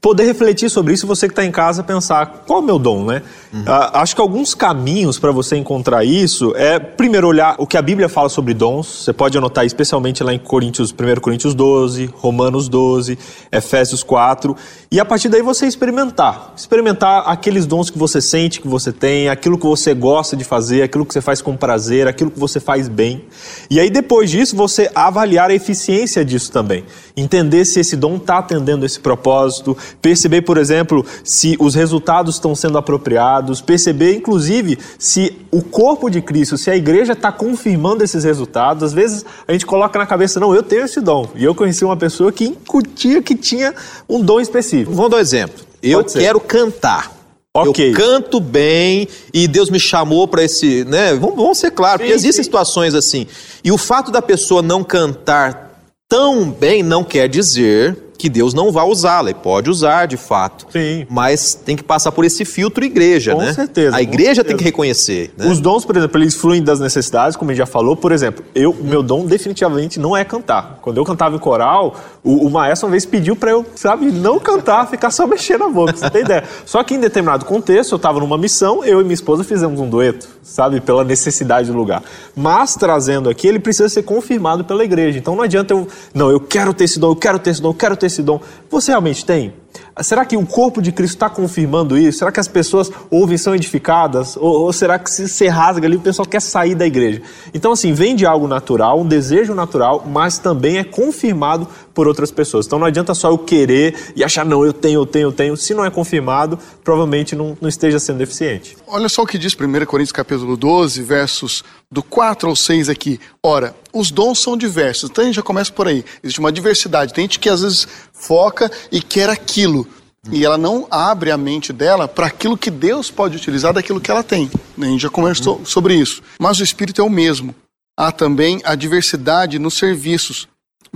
poder 0.00 0.24
refletir 0.24 0.70
sobre 0.70 0.94
isso, 0.94 1.06
você 1.06 1.26
que 1.26 1.32
está 1.32 1.44
em 1.44 1.50
casa 1.50 1.82
pensar 1.82 2.44
qual 2.46 2.60
é 2.60 2.62
o 2.62 2.64
meu 2.64 2.78
dom, 2.78 3.04
né? 3.04 3.22
Uhum. 3.52 3.62
Uh, 3.62 3.90
acho 3.94 4.14
que 4.14 4.20
alguns 4.20 4.54
caminhos 4.54 5.18
para 5.18 5.32
você 5.32 5.56
encontrar 5.56 6.04
isso 6.04 6.52
é 6.56 6.78
primeiro 6.78 7.26
olhar 7.26 7.56
o 7.58 7.66
que 7.66 7.76
a 7.76 7.82
Bíblia 7.82 8.08
fala 8.08 8.28
sobre 8.28 8.54
dons. 8.54 8.86
Você 8.86 9.12
pode 9.12 9.36
anotar 9.36 9.64
especialmente 9.64 10.22
lá 10.22 10.32
em 10.32 10.38
Coríntios, 10.38 10.92
1 10.92 11.20
Coríntios 11.20 11.54
12, 11.54 12.10
Romanos 12.14 12.68
12, 12.68 13.18
Efésios 13.50 14.02
4, 14.02 14.56
e 14.90 15.00
a 15.00 15.04
partir 15.04 15.28
daí 15.28 15.42
você 15.42 15.66
experimentar, 15.66 16.52
experimentar 16.56 17.24
aqueles 17.26 17.66
dons 17.66 17.90
que 17.90 17.98
você 17.98 18.20
sente 18.20 18.60
que 18.60 18.68
você 18.68 18.92
tem, 18.92 19.28
aquilo 19.28 19.58
que 19.58 19.66
você 19.66 19.92
gosta 19.92 20.36
de 20.36 20.44
fazer, 20.44 20.82
aquilo 20.82 21.04
que 21.04 21.12
você 21.12 21.20
faz 21.20 21.42
com 21.42 21.56
prazer, 21.56 22.06
aquilo 22.06 22.30
que 22.30 22.38
você 22.38 22.60
faz 22.60 22.88
bem. 22.88 23.24
E 23.68 23.80
aí 23.80 23.90
depois 23.90 24.30
disso 24.30 24.54
você 24.54 24.90
avaliar 24.94 25.50
a 25.50 25.54
eficiência 25.54 26.24
disso 26.24 26.52
também, 26.52 26.84
entender 27.16 27.64
se 27.64 27.80
esse 27.80 27.96
dom 27.96 28.16
está 28.16 28.38
atendendo 28.38 28.86
esse 28.86 29.00
propósito, 29.00 29.76
perceber, 30.00 30.42
por 30.42 30.58
exemplo, 30.58 31.04
se 31.24 31.56
os 31.58 31.74
resultados 31.74 32.36
estão 32.36 32.54
sendo 32.54 32.78
apropriados, 32.78 33.60
perceber, 33.60 34.14
inclusive, 34.14 34.78
se 34.98 35.36
o 35.50 35.62
corpo 35.62 36.10
de 36.10 36.20
Cristo, 36.20 36.56
se 36.56 36.70
a 36.70 36.76
igreja 36.76 37.12
está 37.12 37.32
confirmando 37.32 38.04
esses 38.04 38.24
resultados. 38.24 38.82
Às 38.82 38.92
vezes 38.92 39.24
a 39.46 39.52
gente 39.52 39.66
coloca 39.66 39.98
na 39.98 40.06
cabeça, 40.06 40.40
não, 40.40 40.54
eu 40.54 40.62
tenho 40.62 40.84
esse 40.84 41.00
dom. 41.00 41.28
E 41.34 41.44
eu 41.44 41.54
conheci 41.54 41.84
uma 41.84 41.96
pessoa 41.96 42.32
que 42.32 42.44
incutia 42.44 43.22
que 43.22 43.34
tinha 43.34 43.74
um 44.08 44.20
dom 44.20 44.40
específico. 44.40 44.92
Vamos 44.92 45.10
dar 45.10 45.16
um 45.18 45.20
exemplo. 45.20 45.64
Eu 45.82 46.04
quero 46.04 46.40
cantar. 46.40 47.16
Okay. 47.54 47.90
Eu 47.90 47.94
canto 47.94 48.38
bem 48.38 49.08
e 49.32 49.48
Deus 49.48 49.70
me 49.70 49.80
chamou 49.80 50.28
para 50.28 50.42
esse, 50.42 50.84
né? 50.84 51.14
Vamos, 51.14 51.36
vamos 51.36 51.58
ser 51.58 51.70
claros, 51.70 52.02
porque 52.02 52.12
existem 52.12 52.42
sim. 52.42 52.44
situações 52.44 52.94
assim. 52.94 53.26
E 53.64 53.72
o 53.72 53.78
fato 53.78 54.10
da 54.10 54.20
pessoa 54.20 54.60
não 54.60 54.84
cantar 54.84 55.80
tão 56.08 56.50
bem 56.50 56.82
não 56.82 57.02
quer 57.02 57.28
dizer 57.28 57.96
que 58.16 58.28
Deus 58.28 58.54
não 58.54 58.72
vai 58.72 58.86
usá-la, 58.86 59.30
e 59.30 59.34
pode 59.34 59.70
usar 59.70 60.06
de 60.06 60.16
fato. 60.16 60.66
Sim. 60.70 61.06
Mas 61.08 61.54
tem 61.54 61.76
que 61.76 61.82
passar 61.82 62.12
por 62.12 62.24
esse 62.24 62.44
filtro 62.44 62.84
igreja, 62.84 63.32
com 63.32 63.40
né? 63.40 63.52
Certeza, 63.52 63.96
a 63.96 64.02
igreja 64.02 64.42
tem 64.42 64.56
que 64.56 64.64
reconhecer. 64.64 65.32
Né? 65.36 65.46
Os 65.46 65.60
dons, 65.60 65.84
por 65.84 65.96
exemplo, 65.96 66.20
eles 66.20 66.34
fluem 66.34 66.62
das 66.62 66.80
necessidades, 66.80 67.36
como 67.36 67.50
a 67.50 67.54
gente 67.54 67.58
já 67.58 67.66
falou. 67.66 67.96
Por 67.96 68.12
exemplo, 68.12 68.44
eu, 68.54 68.74
meu 68.74 69.02
dom 69.02 69.26
definitivamente 69.26 70.00
não 70.00 70.16
é 70.16 70.24
cantar. 70.24 70.78
Quando 70.82 70.98
eu 70.98 71.04
cantava 71.04 71.36
em 71.36 71.38
coral, 71.38 71.96
o, 72.22 72.46
o 72.46 72.50
maestro 72.50 72.86
uma 72.86 72.92
vez 72.92 73.04
pediu 73.04 73.36
para 73.36 73.50
eu, 73.50 73.64
sabe, 73.74 74.10
não 74.10 74.38
cantar, 74.38 74.86
ficar 74.90 75.10
só 75.10 75.26
mexendo 75.26 75.64
a 75.64 75.68
boca, 75.68 75.96
você 75.96 76.10
tem 76.10 76.22
ideia. 76.22 76.44
Só 76.64 76.82
que 76.82 76.94
em 76.94 77.00
determinado 77.00 77.44
contexto, 77.44 77.92
eu 77.92 77.96
estava 77.96 78.20
numa 78.20 78.38
missão, 78.38 78.84
eu 78.84 79.00
e 79.00 79.04
minha 79.04 79.14
esposa 79.14 79.44
fizemos 79.44 79.80
um 79.80 79.88
dueto, 79.88 80.28
sabe, 80.42 80.80
pela 80.80 81.04
necessidade 81.04 81.70
do 81.70 81.76
lugar. 81.76 82.02
Mas 82.34 82.74
trazendo 82.74 83.28
aqui, 83.28 83.46
ele 83.46 83.58
precisa 83.58 83.88
ser 83.88 84.02
confirmado 84.02 84.64
pela 84.64 84.84
igreja. 84.84 85.18
Então 85.18 85.36
não 85.36 85.42
adianta 85.42 85.72
eu, 85.72 85.86
não, 86.14 86.30
eu 86.30 86.40
quero 86.40 86.72
ter 86.72 86.84
esse 86.84 86.98
dom, 86.98 87.10
eu 87.10 87.16
quero 87.16 87.38
ter 87.38 87.50
esse 87.50 87.62
dom, 87.62 87.70
eu 87.70 87.74
quero 87.74 87.96
ter 87.96 88.05
esse 88.06 88.22
dom. 88.22 88.40
Você 88.70 88.90
realmente 88.90 89.24
tem? 89.24 89.52
Será 90.00 90.24
que 90.24 90.36
o 90.36 90.46
corpo 90.46 90.80
de 90.80 90.92
Cristo 90.92 91.14
está 91.14 91.28
confirmando 91.28 91.98
isso? 91.98 92.18
Será 92.18 92.32
que 92.32 92.40
as 92.40 92.48
pessoas 92.48 92.90
ouvem 93.10 93.36
são 93.36 93.54
edificadas? 93.54 94.36
Ou, 94.36 94.62
ou, 94.62 94.72
será 94.72 94.98
que 94.98 95.10
se 95.10 95.28
você 95.28 95.48
rasga 95.48 95.86
ali, 95.86 95.96
o 95.96 96.00
pessoal 96.00 96.26
quer 96.26 96.40
sair 96.40 96.74
da 96.74 96.86
igreja? 96.86 97.22
Então, 97.52 97.72
assim, 97.72 97.92
vem 97.92 98.14
de 98.14 98.26
algo 98.26 98.46
natural, 98.46 99.00
um 99.00 99.06
desejo 99.06 99.54
natural, 99.54 100.04
mas 100.06 100.38
também 100.38 100.78
é 100.78 100.84
confirmado 100.84 101.66
por 101.96 102.06
outras 102.06 102.30
pessoas. 102.30 102.66
Então 102.66 102.78
não 102.78 102.86
adianta 102.86 103.14
só 103.14 103.30
eu 103.30 103.38
querer 103.38 104.12
e 104.14 104.22
achar, 104.22 104.44
não, 104.44 104.62
eu 104.62 104.72
tenho, 104.74 105.00
eu 105.00 105.06
tenho, 105.06 105.28
eu 105.28 105.32
tenho. 105.32 105.56
Se 105.56 105.72
não 105.72 105.82
é 105.82 105.90
confirmado, 105.90 106.58
provavelmente 106.84 107.34
não, 107.34 107.56
não 107.58 107.70
esteja 107.70 107.98
sendo 107.98 108.20
eficiente. 108.20 108.76
Olha 108.86 109.08
só 109.08 109.22
o 109.22 109.26
que 109.26 109.38
diz 109.38 109.54
1 109.54 109.86
Coríntios 109.86 110.12
capítulo 110.12 110.58
12, 110.58 111.02
versos 111.02 111.64
do 111.90 112.02
4 112.02 112.50
ao 112.50 112.54
6 112.54 112.90
aqui. 112.90 113.18
Ora, 113.42 113.74
os 113.94 114.10
dons 114.10 114.40
são 114.40 114.58
diversos. 114.58 115.08
Então 115.08 115.24
a 115.24 115.26
gente 115.26 115.36
já 115.36 115.42
começa 115.42 115.72
por 115.72 115.88
aí. 115.88 116.04
Existe 116.22 116.38
uma 116.38 116.52
diversidade. 116.52 117.14
Tem 117.14 117.24
gente 117.24 117.40
que 117.40 117.48
às 117.48 117.62
vezes 117.62 117.88
foca 118.12 118.70
e 118.92 119.00
quer 119.00 119.30
aquilo. 119.30 119.88
E 120.30 120.44
ela 120.44 120.58
não 120.58 120.86
abre 120.90 121.30
a 121.30 121.38
mente 121.38 121.72
dela 121.72 122.06
para 122.06 122.26
aquilo 122.26 122.58
que 122.58 122.70
Deus 122.70 123.10
pode 123.10 123.36
utilizar 123.36 123.72
daquilo 123.72 124.02
que 124.02 124.10
ela 124.10 124.22
tem. 124.22 124.50
A 124.78 124.84
gente 124.84 125.00
já 125.00 125.08
conversou 125.08 125.62
sobre 125.64 125.94
isso. 125.94 126.22
Mas 126.38 126.60
o 126.60 126.62
Espírito 126.62 127.00
é 127.00 127.04
o 127.04 127.08
mesmo. 127.08 127.54
Há 127.98 128.12
também 128.12 128.60
a 128.64 128.74
diversidade 128.74 129.58
nos 129.58 129.78
serviços, 129.78 130.46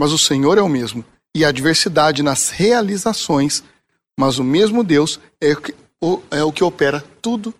mas 0.00 0.12
o 0.12 0.18
Senhor 0.18 0.56
é 0.56 0.62
o 0.62 0.68
mesmo. 0.68 1.04
E 1.34 1.44
a 1.44 1.52
diversidade 1.52 2.22
nas 2.22 2.48
realizações, 2.48 3.62
mas 4.18 4.38
o 4.38 4.42
mesmo 4.42 4.82
Deus 4.82 5.20
é 5.38 5.52
o 5.52 5.56
que, 5.60 5.74
é 6.30 6.42
o 6.42 6.50
que 6.50 6.64
opera 6.64 7.04
tudo 7.20 7.54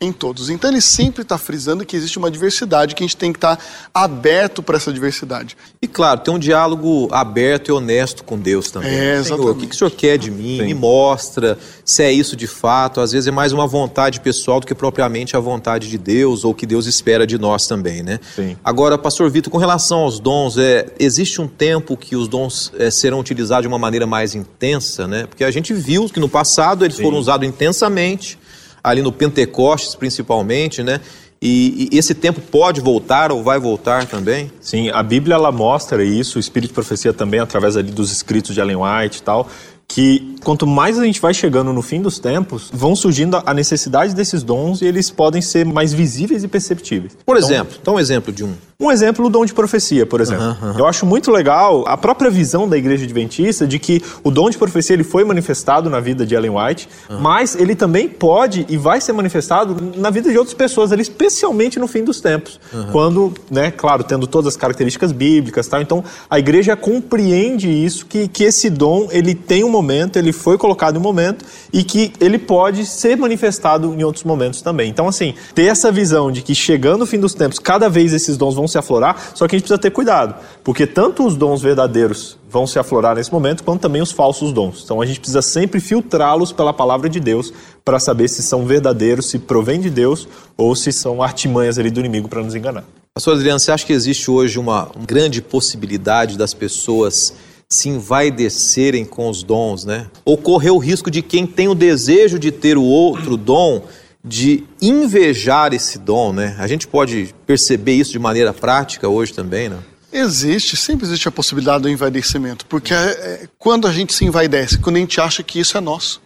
em 0.00 0.12
todos. 0.12 0.50
Então 0.50 0.70
ele 0.70 0.80
sempre 0.80 1.22
está 1.22 1.38
frisando 1.38 1.84
que 1.84 1.96
existe 1.96 2.18
uma 2.18 2.30
diversidade, 2.30 2.94
que 2.94 3.02
a 3.02 3.06
gente 3.06 3.16
tem 3.16 3.32
que 3.32 3.38
estar 3.38 3.56
tá 3.56 3.62
aberto 3.94 4.62
para 4.62 4.76
essa 4.76 4.92
diversidade. 4.92 5.56
E 5.80 5.86
claro, 5.86 6.20
tem 6.20 6.34
um 6.34 6.38
diálogo 6.38 7.08
aberto 7.10 7.68
e 7.68 7.72
honesto 7.72 8.22
com 8.22 8.38
Deus 8.38 8.70
também. 8.70 8.92
É, 8.92 9.22
Senhor, 9.22 9.50
o 9.50 9.54
que, 9.54 9.66
que 9.66 9.74
o 9.74 9.78
Senhor 9.78 9.90
quer 9.90 10.18
de 10.18 10.30
mim? 10.30 10.58
Sim. 10.58 10.66
Me 10.66 10.74
mostra 10.74 11.58
se 11.84 12.02
é 12.02 12.12
isso 12.12 12.36
de 12.36 12.46
fato. 12.46 13.00
Às 13.00 13.12
vezes 13.12 13.26
é 13.26 13.30
mais 13.30 13.52
uma 13.52 13.66
vontade 13.66 14.20
pessoal 14.20 14.60
do 14.60 14.66
que 14.66 14.74
propriamente 14.74 15.36
a 15.36 15.40
vontade 15.40 15.88
de 15.88 15.96
Deus 15.96 16.44
ou 16.44 16.54
que 16.54 16.66
Deus 16.66 16.86
espera 16.86 17.26
de 17.26 17.38
nós 17.38 17.66
também, 17.66 18.02
né? 18.02 18.20
Sim. 18.34 18.56
Agora, 18.62 18.98
Pastor 18.98 19.30
Vitor, 19.30 19.50
com 19.50 19.58
relação 19.58 20.00
aos 20.00 20.20
dons, 20.20 20.58
é, 20.58 20.92
existe 20.98 21.40
um 21.40 21.48
tempo 21.48 21.96
que 21.96 22.14
os 22.14 22.28
dons 22.28 22.70
é, 22.78 22.90
serão 22.90 23.18
utilizados 23.18 23.62
de 23.62 23.68
uma 23.68 23.78
maneira 23.78 24.06
mais 24.06 24.34
intensa, 24.34 25.06
né? 25.06 25.26
Porque 25.26 25.44
a 25.44 25.50
gente 25.50 25.72
viu 25.72 26.06
que 26.08 26.20
no 26.20 26.28
passado 26.28 26.84
eles 26.84 26.96
Sim. 26.96 27.02
foram 27.02 27.18
usados 27.18 27.48
intensamente 27.48 28.38
ali 28.86 29.02
no 29.02 29.10
Pentecostes 29.10 29.94
principalmente, 29.96 30.82
né? 30.82 31.00
E, 31.42 31.88
e, 31.92 31.98
esse 31.98 32.14
tempo 32.14 32.40
pode 32.40 32.80
voltar 32.80 33.30
ou 33.30 33.42
vai 33.42 33.58
voltar 33.58 34.06
também? 34.06 34.50
Sim, 34.60 34.88
a 34.90 35.02
Bíblia 35.02 35.34
ela 35.34 35.52
mostra 35.52 36.02
isso, 36.02 36.38
o 36.38 36.40
Espírito 36.40 36.70
de 36.70 36.74
Profecia 36.74 37.12
também, 37.12 37.40
através 37.40 37.76
ali 37.76 37.90
dos 37.90 38.10
escritos 38.10 38.54
de 38.54 38.60
Ellen 38.60 38.76
White 38.76 39.18
e 39.18 39.22
tal, 39.22 39.48
que 39.86 40.36
quanto 40.42 40.66
mais 40.66 40.98
a 40.98 41.04
gente 41.04 41.20
vai 41.20 41.34
chegando 41.34 41.72
no 41.72 41.82
fim 41.82 42.00
dos 42.00 42.18
tempos, 42.18 42.70
vão 42.72 42.96
surgindo 42.96 43.40
a 43.44 43.52
necessidade 43.52 44.14
desses 44.14 44.42
dons 44.42 44.80
e 44.80 44.86
eles 44.86 45.10
podem 45.10 45.42
ser 45.42 45.64
mais 45.64 45.92
visíveis 45.92 46.42
e 46.42 46.48
perceptíveis. 46.48 47.16
Por 47.24 47.36
então, 47.36 47.48
exemplo, 47.48 47.78
então 47.80 47.94
um 47.94 48.00
exemplo 48.00 48.32
de 48.32 48.44
um. 48.44 48.54
Um 48.78 48.90
exemplo, 48.90 49.24
o 49.24 49.30
dom 49.30 49.46
de 49.46 49.54
profecia, 49.54 50.04
por 50.04 50.20
exemplo. 50.20 50.44
Uhum, 50.44 50.72
uhum. 50.72 50.78
Eu 50.80 50.86
acho 50.86 51.06
muito 51.06 51.30
legal 51.30 51.82
a 51.88 51.96
própria 51.96 52.30
visão 52.30 52.68
da 52.68 52.76
igreja 52.76 53.04
adventista 53.04 53.66
de 53.66 53.78
que 53.78 54.02
o 54.22 54.30
dom 54.30 54.50
de 54.50 54.58
profecia 54.58 54.92
ele 54.92 55.02
foi 55.02 55.24
manifestado 55.24 55.88
na 55.88 55.98
vida 55.98 56.26
de 56.26 56.34
Ellen 56.34 56.50
White, 56.50 56.86
uhum. 57.08 57.18
mas 57.18 57.56
ele 57.56 57.74
também 57.74 58.06
pode 58.06 58.66
e 58.68 58.76
vai 58.76 59.00
ser 59.00 59.14
manifestado 59.14 59.76
na 59.96 60.10
vida 60.10 60.30
de 60.30 60.36
outras 60.36 60.52
pessoas, 60.52 60.92
ali, 60.92 61.00
especialmente 61.00 61.78
no 61.78 61.86
fim 61.86 62.04
dos 62.04 62.20
tempos. 62.20 62.60
Quando, 62.92 63.32
né, 63.50 63.70
claro, 63.70 64.04
tendo 64.04 64.26
todas 64.26 64.48
as 64.48 64.56
características 64.56 65.10
bíblicas 65.10 65.66
tal. 65.66 65.80
Então, 65.80 66.04
a 66.28 66.38
igreja 66.38 66.76
compreende 66.76 67.70
isso, 67.70 68.04
que, 68.04 68.28
que 68.28 68.44
esse 68.44 68.68
dom 68.68 69.08
ele 69.10 69.34
tem 69.34 69.64
um 69.64 69.70
momento, 69.70 70.18
ele 70.18 70.32
foi 70.32 70.58
colocado 70.58 70.96
em 70.96 70.98
um 70.98 71.02
momento 71.02 71.46
e 71.72 71.82
que 71.82 72.12
ele 72.20 72.38
pode 72.38 72.84
ser 72.84 73.16
manifestado 73.16 73.94
em 73.94 74.04
outros 74.04 74.24
momentos 74.24 74.60
também. 74.60 74.90
Então, 74.90 75.08
assim, 75.08 75.34
ter 75.54 75.64
essa 75.64 75.90
visão 75.90 76.30
de 76.30 76.42
que 76.42 76.54
chegando 76.54 77.02
o 77.02 77.06
fim 77.06 77.18
dos 77.18 77.32
tempos, 77.32 77.58
cada 77.58 77.88
vez 77.88 78.12
esses 78.12 78.36
dons 78.36 78.54
vão 78.54 78.65
vão 78.66 78.68
se 78.68 78.76
aflorar, 78.76 79.30
só 79.34 79.46
que 79.46 79.54
a 79.54 79.58
gente 79.58 79.64
precisa 79.64 79.80
ter 79.80 79.90
cuidado, 79.90 80.34
porque 80.62 80.86
tanto 80.86 81.24
os 81.24 81.36
dons 81.36 81.62
verdadeiros 81.62 82.36
vão 82.50 82.66
se 82.66 82.78
aflorar 82.78 83.16
nesse 83.16 83.32
momento, 83.32 83.62
quanto 83.62 83.80
também 83.80 84.02
os 84.02 84.12
falsos 84.12 84.52
dons. 84.52 84.82
Então 84.84 85.00
a 85.00 85.06
gente 85.06 85.20
precisa 85.20 85.40
sempre 85.40 85.80
filtrá-los 85.80 86.52
pela 86.52 86.72
palavra 86.72 87.08
de 87.08 87.20
Deus 87.20 87.52
para 87.84 87.98
saber 87.98 88.28
se 88.28 88.42
são 88.42 88.66
verdadeiros, 88.66 89.30
se 89.30 89.38
provém 89.38 89.80
de 89.80 89.88
Deus 89.88 90.28
ou 90.56 90.74
se 90.74 90.92
são 90.92 91.22
artimanhas 91.22 91.78
ali 91.78 91.90
do 91.90 92.00
inimigo 92.00 92.28
para 92.28 92.42
nos 92.42 92.54
enganar. 92.54 92.84
Pastor 93.14 93.34
Adriano, 93.34 93.58
você 93.58 93.70
acha 93.70 93.86
que 93.86 93.92
existe 93.92 94.30
hoje 94.30 94.58
uma 94.58 94.90
grande 95.06 95.40
possibilidade 95.40 96.36
das 96.36 96.52
pessoas 96.52 97.32
se 97.68 97.88
envaidecerem 97.88 99.04
com 99.04 99.28
os 99.28 99.42
dons, 99.42 99.84
né? 99.84 100.06
Ou 100.24 100.36
correr 100.36 100.70
o 100.70 100.78
risco 100.78 101.10
de 101.10 101.22
quem 101.22 101.46
tem 101.46 101.66
o 101.66 101.74
desejo 101.74 102.38
de 102.38 102.52
ter 102.52 102.76
o 102.76 102.82
outro 102.82 103.36
dom 103.36 103.82
de 104.26 104.64
invejar 104.82 105.72
esse 105.72 105.98
dom, 106.00 106.32
né? 106.32 106.56
A 106.58 106.66
gente 106.66 106.88
pode 106.88 107.32
perceber 107.46 107.94
isso 107.94 108.10
de 108.10 108.18
maneira 108.18 108.52
prática 108.52 109.08
hoje 109.08 109.32
também, 109.32 109.68
né? 109.68 109.78
Existe, 110.12 110.76
sempre 110.76 111.06
existe 111.06 111.28
a 111.28 111.30
possibilidade 111.30 111.82
do 111.82 111.88
envaidecimento, 111.88 112.66
porque 112.66 112.92
é, 112.92 112.96
é, 112.96 113.48
quando 113.56 113.86
a 113.86 113.92
gente 113.92 114.12
se 114.12 114.24
envaidece, 114.24 114.78
quando 114.78 114.96
a 114.96 114.98
gente 114.98 115.20
acha 115.20 115.44
que 115.44 115.60
isso 115.60 115.76
é 115.76 115.80
nosso, 115.80 116.20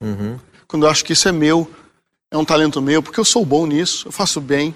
uhum. 0.00 0.38
quando 0.68 0.86
eu 0.86 0.90
acho 0.90 1.04
que 1.04 1.14
isso 1.14 1.28
é 1.28 1.32
meu, 1.32 1.68
é 2.30 2.36
um 2.36 2.44
talento 2.44 2.80
meu, 2.80 3.02
porque 3.02 3.18
eu 3.18 3.24
sou 3.24 3.44
bom 3.44 3.66
nisso, 3.66 4.06
eu 4.06 4.12
faço 4.12 4.40
bem. 4.40 4.72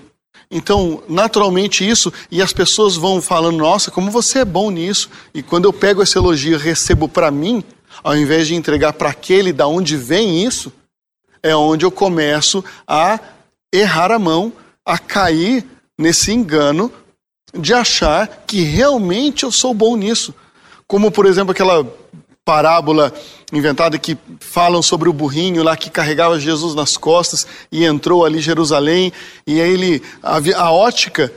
Então, 0.50 1.02
naturalmente 1.09 1.88
isso, 1.88 2.12
e 2.31 2.42
as 2.42 2.52
pessoas 2.52 2.96
vão 2.96 3.22
falando, 3.22 3.59
nossa, 3.59 3.90
como 3.90 4.11
você 4.11 4.40
é 4.40 4.44
bom 4.44 4.70
nisso, 4.70 5.09
e 5.33 5.42
quando 5.42 5.66
eu 5.66 5.72
pego 5.72 6.02
esse 6.02 6.18
elogio 6.18 6.55
e 6.55 6.61
recebo 6.61 7.09
para 7.09 7.31
mim, 7.31 7.62
ao 8.02 8.16
invés 8.16 8.48
de 8.48 8.55
entregar 8.55 8.92
para 8.94 9.11
aquele 9.11 9.52
da 9.52 9.66
onde 9.66 9.96
vem 9.96 10.44
isso, 10.44 10.72
é 11.42 11.55
onde 11.55 11.85
eu 11.85 11.90
começo 11.90 12.64
a 12.87 13.18
errar 13.72 14.11
a 14.12 14.18
mão, 14.18 14.53
a 14.85 14.99
cair 14.99 15.64
nesse 15.99 16.33
engano 16.33 16.92
de 17.55 17.72
achar 17.72 18.44
que 18.46 18.62
realmente 18.62 19.44
eu 19.44 19.53
sou 19.53 19.72
bom 19.72 19.96
nisso. 19.96 20.35
Como, 20.87 21.11
por 21.11 21.27
exemplo, 21.27 21.53
aquela 21.53 21.87
parábola 22.44 23.12
inventada 23.53 23.99
que 23.99 24.16
falam 24.38 24.81
sobre 24.81 25.09
o 25.09 25.12
burrinho 25.12 25.62
lá 25.62 25.77
que 25.77 25.90
carregava 25.90 26.38
Jesus 26.38 26.75
nas 26.75 26.96
costas 26.96 27.46
e 27.72 27.85
entrou 27.85 28.25
ali 28.25 28.40
Jerusalém, 28.40 29.12
e 29.46 29.61
aí 29.61 29.70
ele, 29.72 30.03
a, 30.22 30.38
a 30.57 30.70
ótica 30.70 31.33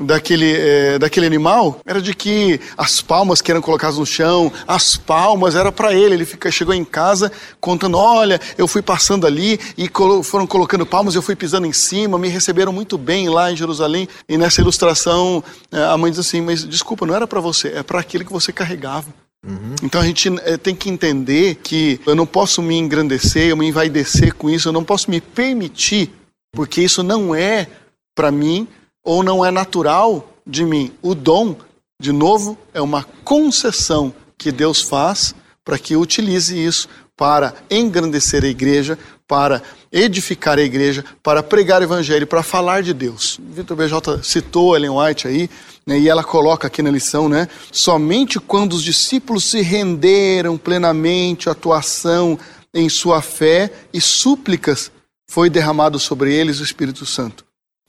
daquele, 0.00 0.52
é, 0.56 0.98
daquele 0.98 1.26
animal 1.26 1.80
era 1.84 2.00
de 2.00 2.14
que 2.14 2.60
as 2.76 3.00
palmas 3.00 3.40
que 3.40 3.50
eram 3.50 3.60
colocadas 3.60 3.98
no 3.98 4.06
chão, 4.06 4.52
as 4.66 4.96
palmas 4.96 5.54
era 5.54 5.70
para 5.70 5.94
ele. 5.94 6.14
Ele 6.14 6.24
fica, 6.24 6.50
chegou 6.50 6.74
em 6.74 6.84
casa 6.84 7.30
contando: 7.60 7.98
Olha, 7.98 8.40
eu 8.56 8.66
fui 8.66 8.82
passando 8.82 9.26
ali 9.26 9.60
e 9.76 9.88
colo 9.88 10.22
foram 10.22 10.46
colocando 10.46 10.86
palmas, 10.86 11.14
eu 11.14 11.22
fui 11.22 11.36
pisando 11.36 11.66
em 11.66 11.72
cima, 11.72 12.18
me 12.18 12.28
receberam 12.28 12.72
muito 12.72 12.96
bem 12.96 13.28
lá 13.28 13.52
em 13.52 13.56
Jerusalém. 13.56 14.08
E 14.28 14.38
nessa 14.38 14.60
ilustração, 14.60 15.44
é, 15.70 15.84
a 15.84 15.96
mãe 15.96 16.10
diz 16.10 16.20
assim: 16.20 16.40
Mas 16.40 16.66
desculpa, 16.66 17.06
não 17.06 17.14
era 17.14 17.26
para 17.26 17.40
você, 17.40 17.68
é 17.68 17.82
para 17.82 18.00
aquele 18.00 18.24
que 18.24 18.32
você 18.32 18.52
carregava. 18.52 19.12
Uhum. 19.46 19.74
Então 19.82 20.00
a 20.00 20.04
gente 20.04 20.28
é, 20.44 20.56
tem 20.56 20.74
que 20.74 20.90
entender 20.90 21.56
que 21.56 21.98
eu 22.06 22.14
não 22.14 22.26
posso 22.26 22.60
me 22.60 22.76
engrandecer, 22.76 23.48
eu 23.48 23.56
me 23.56 23.66
envaidecer 23.66 24.34
com 24.34 24.50
isso, 24.50 24.68
eu 24.68 24.72
não 24.72 24.84
posso 24.84 25.10
me 25.10 25.20
permitir, 25.20 26.10
porque 26.52 26.82
isso 26.82 27.02
não 27.02 27.34
é 27.34 27.66
para 28.14 28.30
mim 28.30 28.68
ou 29.04 29.22
não 29.22 29.44
é 29.44 29.50
natural 29.50 30.34
de 30.46 30.64
mim. 30.64 30.92
O 31.02 31.14
dom, 31.14 31.56
de 32.00 32.12
novo, 32.12 32.56
é 32.72 32.80
uma 32.80 33.04
concessão 33.24 34.12
que 34.36 34.50
Deus 34.50 34.82
faz 34.82 35.34
para 35.64 35.78
que 35.78 35.94
eu 35.94 36.00
utilize 36.00 36.56
isso 36.56 36.88
para 37.16 37.54
engrandecer 37.70 38.42
a 38.44 38.48
igreja, 38.48 38.98
para 39.28 39.62
edificar 39.92 40.58
a 40.58 40.62
igreja, 40.62 41.04
para 41.22 41.42
pregar 41.42 41.82
o 41.82 41.84
evangelho, 41.84 42.26
para 42.26 42.42
falar 42.42 42.82
de 42.82 42.94
Deus. 42.94 43.38
Vitor 43.40 43.76
BJ 43.76 44.22
citou 44.22 44.74
Ellen 44.74 44.90
White 44.90 45.28
aí, 45.28 45.50
né, 45.86 45.98
e 45.98 46.08
ela 46.08 46.24
coloca 46.24 46.66
aqui 46.66 46.82
na 46.82 46.90
lição, 46.90 47.28
né? 47.28 47.46
Somente 47.70 48.40
quando 48.40 48.72
os 48.72 48.82
discípulos 48.82 49.44
se 49.44 49.60
renderam 49.60 50.56
plenamente 50.56 51.48
à 51.48 51.52
atuação 51.52 52.38
em 52.72 52.88
sua 52.88 53.20
fé 53.20 53.70
e 53.92 54.00
súplicas, 54.00 54.90
foi 55.28 55.50
derramado 55.50 55.98
sobre 55.98 56.34
eles 56.34 56.58
o 56.58 56.64
Espírito 56.64 57.04
Santo. 57.04 57.44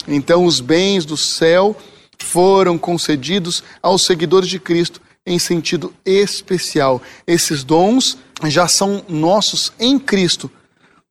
Então, 0.07 0.45
os 0.45 0.59
bens 0.59 1.05
do 1.05 1.17
céu 1.17 1.75
foram 2.17 2.77
concedidos 2.77 3.63
aos 3.81 4.05
seguidores 4.05 4.47
de 4.47 4.59
Cristo 4.59 5.01
em 5.25 5.37
sentido 5.37 5.93
especial. 6.05 7.01
Esses 7.27 7.63
dons 7.63 8.17
já 8.45 8.67
são 8.67 9.03
nossos 9.07 9.71
em 9.79 9.99
Cristo, 9.99 10.49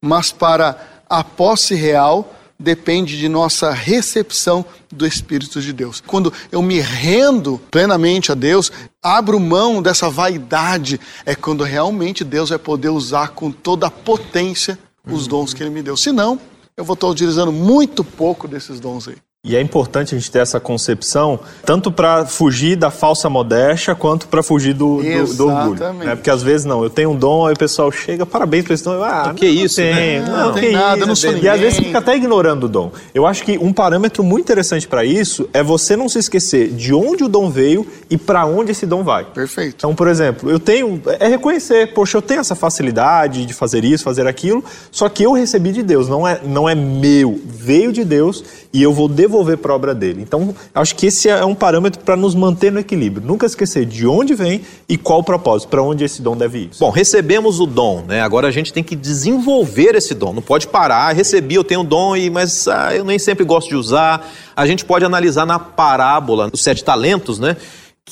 mas 0.03 0.33
para 0.33 1.03
a 1.09 1.23
posse 1.23 1.75
real 1.75 2.37
depende 2.59 3.19
de 3.19 3.29
nossa 3.29 3.71
recepção 3.71 4.65
do 4.93 5.07
Espírito 5.07 5.63
de 5.63 5.73
Deus. 5.73 6.03
Quando 6.07 6.33
eu 6.53 6.61
me 6.61 6.79
rendo 6.79 7.59
plenamente 7.71 8.31
a 8.31 8.35
Deus, 8.35 8.71
abro 9.03 9.41
mão 9.41 9.81
dessa 9.81 10.11
vaidade, 10.11 11.01
é 11.25 11.35
quando 11.35 11.65
realmente 11.65 12.23
Deus 12.23 12.51
vai 12.51 12.59
poder 12.59 12.91
usar 12.91 13.29
com 13.29 13.51
toda 13.51 13.87
a 13.87 13.91
potência 13.91 14.79
os 15.07 15.27
dons 15.27 15.55
que 15.55 15.63
Ele 15.63 15.71
me 15.71 15.83
deu. 15.83 15.97
Se 15.97 16.13
não, 16.13 16.39
eu 16.81 16.85
vou 16.85 16.95
estar 16.95 17.09
utilizando 17.09 17.53
muito 17.53 18.03
pouco 18.03 18.49
desses 18.49 18.81
dons 18.81 19.07
aí. 19.07 19.17
E 19.43 19.57
é 19.57 19.61
importante 19.63 20.15
a 20.15 20.19
gente 20.19 20.31
ter 20.31 20.41
essa 20.41 20.61
concepção, 20.61 21.41
tanto 21.65 21.91
para 21.91 22.27
fugir 22.27 22.77
da 22.77 22.91
falsa 22.91 23.31
modéstia, 23.31 23.95
quanto 23.95 24.29
para 24.29 24.43
fugir 24.43 24.75
do, 24.75 25.01
do, 25.03 25.35
do, 25.35 25.49
orgulho. 25.49 25.95
Né? 25.95 26.15
Porque 26.15 26.29
às 26.29 26.43
vezes 26.43 26.67
não, 26.67 26.83
eu 26.83 26.91
tenho 26.91 27.13
um 27.13 27.17
dom, 27.17 27.47
aí 27.47 27.55
o 27.55 27.59
pessoal 27.59 27.91
chega, 27.91 28.27
parabéns 28.27 28.67
para 28.67 28.75
esse 28.75 28.85
dom. 28.85 29.03
Ah, 29.03 29.33
que 29.35 29.47
isso, 29.47 29.77
tem, 29.77 30.21
né? 30.21 30.27
Não, 30.29 30.49
não 30.49 30.53
tem 30.53 30.73
nada, 30.73 30.99
isso, 30.99 31.07
não 31.07 31.17
sou 31.17 31.33
ninguém. 31.33 31.47
E 31.47 31.49
às 31.49 31.59
vezes 31.59 31.79
fica 31.79 31.97
até 31.97 32.15
ignorando 32.15 32.65
o 32.65 32.69
dom. 32.69 32.93
Eu 33.15 33.27
acho 33.27 33.43
que 33.43 33.57
um 33.57 33.73
parâmetro 33.73 34.23
muito 34.23 34.45
interessante 34.45 34.87
para 34.87 35.07
isso 35.07 35.49
é 35.55 35.63
você 35.63 35.97
não 35.97 36.07
se 36.07 36.19
esquecer 36.19 36.69
de 36.69 36.93
onde 36.93 37.25
o 37.25 37.29
dom 37.29 37.49
veio 37.49 37.87
e 38.11 38.19
para 38.19 38.45
onde 38.45 38.73
esse 38.73 38.85
dom 38.85 39.03
vai. 39.03 39.25
Perfeito. 39.25 39.77
Então, 39.79 39.95
por 39.95 40.09
exemplo, 40.09 40.51
eu 40.51 40.61
tenho, 40.61 41.01
é 41.19 41.29
reconhecer, 41.29 41.95
poxa, 41.95 42.19
eu 42.19 42.23
tenho 42.23 42.41
essa 42.41 42.55
facilidade 42.55 43.47
de 43.47 43.55
fazer 43.55 43.87
isso, 43.87 44.05
fazer 44.05 44.27
aquilo, 44.27 44.63
só 44.93 45.09
que 45.09 45.23
eu 45.23 45.33
recebi 45.33 45.73
de 45.73 45.83
Deus, 45.83 46.11
não 46.11 46.29
é, 46.29 46.43
não 46.45 46.69
é 46.69 46.75
meu, 46.75 47.41
veio 47.47 47.91
de 47.91 48.05
Deus 48.05 48.45
e 48.71 48.83
eu 48.83 48.93
vou 48.93 49.09
devolver 49.09 49.30
para 49.57 49.73
a 49.73 49.75
obra 49.75 49.95
dele. 49.95 50.23
Então, 50.23 50.55
acho 50.75 50.95
que 50.97 51.07
esse 51.07 51.29
é 51.29 51.45
um 51.45 51.55
parâmetro 51.55 52.01
para 52.03 52.17
nos 52.17 52.35
manter 52.35 52.71
no 52.71 52.79
equilíbrio. 52.79 53.27
Nunca 53.27 53.47
esquecer 53.47 53.87
de 53.87 54.07
onde 54.07 54.35
vem 54.35 54.63
e 54.89 54.97
qual 54.97 55.21
o 55.21 55.25
propósito, 55.25 55.69
para 55.69 55.83
onde 55.83 56.05
esse 56.05 56.21
dom 56.21 56.37
deve 56.37 56.59
ir. 56.59 56.71
Bom, 56.79 56.91
recebemos 56.91 57.61
o 57.61 57.67
dom, 57.67 58.05
né? 58.07 58.21
Agora 58.21 58.49
a 58.49 58.51
gente 58.51 58.73
tem 58.73 58.83
que 58.83 58.97
desenvolver 58.97 59.95
esse 59.95 60.15
dom. 60.15 60.33
Não 60.33 60.43
pode 60.43 60.67
parar, 60.67 61.15
recebi, 61.15 61.55
eu 61.55 61.65
tenho 61.65 61.81
um 61.81 61.85
dom, 61.85 62.15
mas 62.31 62.69
ah, 62.69 62.95
eu 62.95 63.05
nem 63.05 63.19
sempre 63.19 63.45
gosto 63.45 63.69
de 63.69 63.77
usar. 63.77 64.29
A 64.57 64.67
gente 64.67 64.85
pode 64.85 65.05
analisar 65.05 65.47
na 65.47 65.59
parábola 65.59 66.51
dos 66.51 66.63
sete 66.63 66.83
talentos, 66.83 67.39
né? 67.39 67.57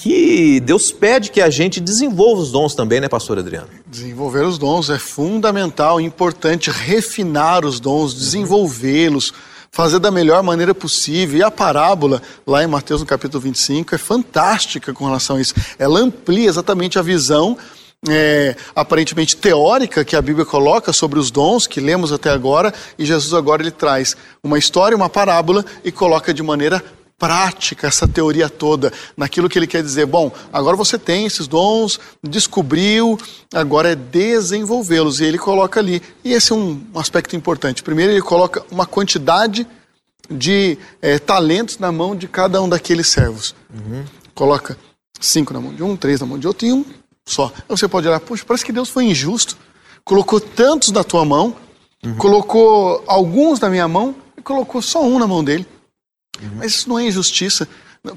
que 0.00 0.61
Deus 0.61 0.92
pede 0.92 1.31
que 1.31 1.40
a 1.40 1.50
gente 1.50 1.81
desenvolva 1.81 2.40
os 2.42 2.52
dons 2.52 2.74
também, 2.74 3.00
né, 3.00 3.09
pastor 3.09 3.38
Adriano? 3.38 3.66
Desenvolver 3.87 4.44
os 4.44 4.57
dons 4.57 4.90
é 4.90 4.98
fundamental, 4.98 6.00
importante 6.00 6.70
refinar 6.70 7.64
os 7.64 7.81
dons, 7.81 8.14
desenvolvê-los, 8.14 9.35
fazer 9.70 9.98
da 9.98 10.11
melhor 10.11 10.42
maneira 10.42 10.74
possível. 10.74 11.38
E 11.38 11.42
a 11.42 11.50
parábola, 11.50 12.22
lá 12.46 12.62
em 12.62 12.66
Mateus 12.66 13.00
no 13.00 13.07
capítulo 13.07 13.40
25, 13.42 13.94
é 13.94 13.98
fantástica 13.98 14.92
com 14.92 15.04
relação 15.04 15.37
a 15.37 15.40
isso. 15.40 15.54
Ela 15.78 16.00
amplia 16.00 16.48
exatamente 16.48 16.98
a 16.98 17.02
visão 17.02 17.57
é, 18.09 18.54
aparentemente 18.76 19.37
teórica 19.37 20.04
que 20.04 20.14
a 20.14 20.22
Bíblia 20.22 20.44
coloca 20.44 20.92
sobre 20.92 21.18
os 21.18 21.31
dons 21.31 21.66
que 21.66 21.81
lemos 21.81 22.12
até 22.12 22.31
agora, 22.31 22.72
e 22.98 23.04
Jesus 23.04 23.35
agora 23.35 23.62
ele 23.62 23.72
traz 23.72 24.16
uma 24.42 24.59
história, 24.59 24.96
uma 24.96 25.09
parábola 25.09 25.64
e 25.85 25.90
coloca 25.90 26.33
de 26.33 26.42
maneira 26.42 26.83
prática 27.18 27.88
essa 27.88 28.07
teoria 28.07 28.48
toda, 28.48 28.92
naquilo 29.16 29.48
que 29.48 29.59
ele 29.59 29.66
quer 29.66 29.83
dizer. 29.83 30.07
Bom, 30.07 30.33
agora 30.52 30.76
você 30.76 30.96
tem 30.96 31.26
esses 31.26 31.48
dons, 31.48 31.98
descobriu, 32.22 33.18
agora 33.52 33.90
é 33.90 33.96
desenvolvê-los. 33.96 35.20
E 35.20 35.24
ele 35.24 35.37
coloca 35.37 35.81
ali. 35.81 36.00
E 36.24 36.33
esse 36.33 36.52
é 36.52 36.54
um 36.54 36.81
aspecto 36.94 37.35
importante. 37.35 37.83
Primeiro, 37.83 38.12
ele 38.12 38.22
coloca 38.22 38.64
uma 38.70 38.87
quantidade 38.87 39.66
de 40.31 40.78
é, 41.02 41.18
talentos 41.18 41.78
na 41.78 41.90
mão 41.90 42.14
de 42.14 42.28
cada 42.28 42.62
um 42.62 42.68
daqueles 42.68 43.09
servos. 43.09 43.54
Uhum. 43.74 44.04
Coloca 44.35 44.78
cinco 45.20 45.52
na 45.52 45.61
mão 45.61 45.74
de 45.74 45.83
um, 45.83 45.96
três 45.96 46.20
na 46.20 46.26
mão 46.26 46.38
de 46.38 46.46
outro 46.46 46.66
e 46.66 46.72
um 46.72 46.85
só. 47.26 47.52
Você 47.68 47.88
pode 47.88 48.07
olhar, 48.07 48.20
puxa, 48.20 48.44
parece 48.46 48.64
que 48.64 48.72
Deus 48.72 48.88
foi 48.88 49.04
injusto. 49.04 49.57
Colocou 50.04 50.40
tantos 50.40 50.90
na 50.90 51.02
tua 51.02 51.24
mão, 51.24 51.57
uhum. 52.04 52.16
colocou 52.16 53.02
alguns 53.07 53.59
na 53.59 53.68
minha 53.68 53.88
mão 53.88 54.14
e 54.37 54.42
colocou 54.42 54.81
só 54.81 55.02
um 55.02 55.18
na 55.18 55.26
mão 55.26 55.42
dele. 55.42 55.66
Uhum. 56.40 56.51
Mas 56.57 56.72
isso 56.72 56.88
não 56.88 56.98
é 56.98 57.07
injustiça, 57.07 57.68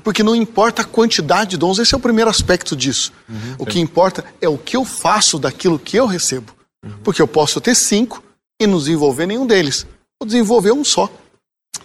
porque 0.03 0.23
não 0.23 0.36
importa 0.36 0.81
a 0.81 0.86
quantidade 0.86 1.51
de 1.51 1.57
dons, 1.57 1.79
esse 1.79 1.93
é 1.93 1.97
o 1.97 2.01
primeiro 2.01 2.29
aspecto 2.29 2.75
disso. 2.75 3.12
Uhum. 3.27 3.55
O 3.60 3.65
que 3.65 3.79
importa 3.79 4.23
é 4.39 4.47
o 4.47 4.57
que 4.57 4.77
eu 4.77 4.86
faço 4.86 5.39
daquilo 5.39 5.79
que 5.79 5.97
eu 5.97 6.05
recebo. 6.05 6.53
Uhum. 6.84 6.91
Porque 7.03 7.21
eu 7.21 7.27
posso 7.27 7.60
ter 7.60 7.75
cinco 7.75 8.23
e 8.60 8.67
não 8.67 8.77
desenvolver 8.77 9.25
nenhum 9.25 9.45
deles. 9.45 9.86
Vou 10.19 10.27
desenvolver 10.27 10.71
um 10.71 10.84
só. 10.84 11.10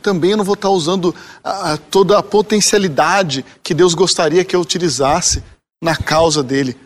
Também 0.02 0.32
eu 0.32 0.36
não 0.36 0.44
vou 0.44 0.54
estar 0.54 0.68
usando 0.68 1.14
a, 1.42 1.76
toda 1.76 2.18
a 2.18 2.22
potencialidade 2.22 3.44
que 3.62 3.74
Deus 3.74 3.94
gostaria 3.94 4.44
que 4.44 4.54
eu 4.54 4.60
utilizasse 4.60 5.42
na 5.82 5.96
causa 5.96 6.42
dele. 6.42 6.76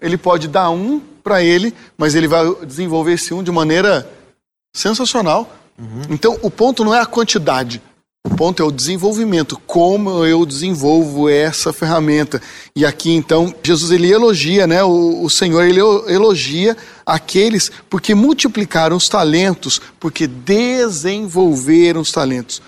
Ele 0.00 0.16
pode 0.16 0.48
dar 0.48 0.70
um 0.70 1.00
para 1.22 1.42
ele, 1.42 1.74
mas 1.96 2.14
ele 2.14 2.26
vai 2.26 2.42
desenvolver 2.64 3.12
esse 3.12 3.34
um 3.34 3.42
de 3.42 3.50
maneira 3.50 4.08
sensacional. 4.74 5.52
Uhum. 5.78 6.02
Então, 6.10 6.38
o 6.42 6.50
ponto 6.50 6.84
não 6.84 6.94
é 6.94 7.00
a 7.00 7.06
quantidade, 7.06 7.82
o 8.26 8.34
ponto 8.36 8.62
é 8.62 8.66
o 8.66 8.70
desenvolvimento, 8.70 9.58
como 9.66 10.24
eu 10.24 10.44
desenvolvo 10.44 11.28
essa 11.28 11.72
ferramenta. 11.72 12.42
E 12.74 12.84
aqui 12.84 13.10
então 13.10 13.54
Jesus 13.62 13.90
ele 13.90 14.12
elogia, 14.12 14.66
né? 14.66 14.82
O, 14.82 15.22
o, 15.22 15.30
Senhor 15.30 15.62
ele 15.62 15.80
elogia 15.80 16.76
aqueles 17.06 17.70
porque 17.88 18.14
multiplicaram 18.14 18.96
os 18.96 19.08
talentos, 19.08 19.80
porque 20.00 20.26
desenvolveram 20.26 22.00
os 22.00 22.12
talentos. 22.12 22.60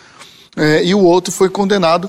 É, 0.57 0.85
e 0.85 0.95
o 0.95 1.03
outro 1.03 1.33
foi 1.33 1.49
condenado 1.49 2.09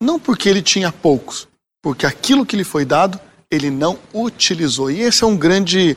não 0.00 0.18
porque 0.18 0.48
ele 0.48 0.62
tinha 0.62 0.92
poucos, 0.92 1.46
porque 1.82 2.06
aquilo 2.06 2.46
que 2.46 2.56
lhe 2.56 2.64
foi 2.64 2.84
dado 2.84 3.20
ele 3.50 3.70
não 3.70 3.98
utilizou. 4.12 4.90
E 4.90 5.02
esse 5.02 5.22
é 5.22 5.26
um 5.26 5.36
grande 5.36 5.96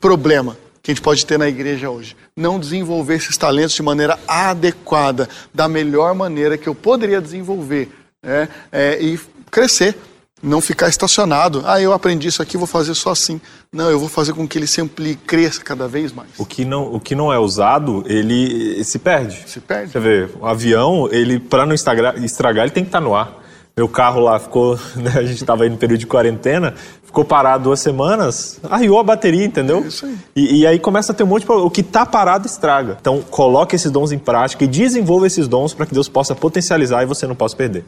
problema 0.00 0.56
que 0.86 0.92
a 0.92 0.94
gente 0.94 1.02
pode 1.02 1.26
ter 1.26 1.36
na 1.36 1.48
igreja 1.48 1.90
hoje. 1.90 2.16
Não 2.36 2.60
desenvolver 2.60 3.16
esses 3.16 3.36
talentos 3.36 3.74
de 3.74 3.82
maneira 3.82 4.16
adequada, 4.28 5.28
da 5.52 5.68
melhor 5.68 6.14
maneira 6.14 6.56
que 6.56 6.68
eu 6.68 6.76
poderia 6.76 7.20
desenvolver 7.20 7.90
né? 8.22 8.48
é, 8.70 8.96
e 9.02 9.18
crescer. 9.50 9.96
Não 10.40 10.60
ficar 10.60 10.88
estacionado. 10.88 11.64
Ah, 11.66 11.80
eu 11.80 11.92
aprendi 11.92 12.28
isso 12.28 12.40
aqui, 12.40 12.56
vou 12.56 12.68
fazer 12.68 12.94
só 12.94 13.10
assim. 13.10 13.40
Não, 13.72 13.90
eu 13.90 13.98
vou 13.98 14.08
fazer 14.08 14.32
com 14.32 14.46
que 14.46 14.56
ele 14.58 14.66
se 14.68 14.80
amplie, 14.80 15.16
cresça 15.16 15.60
cada 15.60 15.88
vez 15.88 16.12
mais. 16.12 16.28
O 16.38 16.46
que 16.46 16.64
não, 16.64 16.94
o 16.94 17.00
que 17.00 17.16
não 17.16 17.32
é 17.32 17.38
usado, 17.38 18.04
ele 18.06 18.84
se 18.84 19.00
perde. 19.00 19.42
Se 19.46 19.58
perde. 19.58 19.90
Você 19.90 19.98
vê, 19.98 20.28
o 20.38 20.46
avião, 20.46 21.08
ele 21.10 21.40
para 21.40 21.66
não 21.66 21.74
estragar, 21.74 22.22
estragar, 22.22 22.64
ele 22.64 22.72
tem 22.72 22.84
que 22.84 22.90
estar 22.90 23.00
no 23.00 23.12
ar. 23.12 23.42
Meu 23.76 23.88
carro 23.88 24.20
lá 24.20 24.38
ficou, 24.38 24.78
né, 24.94 25.14
a 25.16 25.22
gente 25.22 25.42
estava 25.42 25.64
aí 25.64 25.70
no 25.70 25.76
período 25.76 26.00
de 26.00 26.06
quarentena, 26.06 26.74
ficou 27.16 27.24
parado 27.24 27.64
duas 27.64 27.80
semanas, 27.80 28.58
arriou 28.68 28.98
a 28.98 29.02
bateria, 29.02 29.42
entendeu? 29.42 29.82
É 29.82 29.88
isso 29.88 30.04
aí. 30.04 30.18
E, 30.36 30.60
e 30.60 30.66
aí 30.66 30.78
começa 30.78 31.12
a 31.12 31.14
ter 31.14 31.24
um 31.24 31.26
monte 31.26 31.40
de 31.40 31.46
problema. 31.46 31.66
O 31.66 31.70
que 31.70 31.80
está 31.80 32.04
parado 32.04 32.46
estraga. 32.46 32.98
Então, 33.00 33.22
coloque 33.22 33.74
esses 33.74 33.90
dons 33.90 34.12
em 34.12 34.18
prática 34.18 34.64
e 34.64 34.66
desenvolva 34.66 35.26
esses 35.26 35.48
dons 35.48 35.72
para 35.72 35.86
que 35.86 35.94
Deus 35.94 36.10
possa 36.10 36.34
potencializar 36.34 37.02
e 37.02 37.06
você 37.06 37.26
não 37.26 37.34
possa 37.34 37.56
perder. 37.56 37.86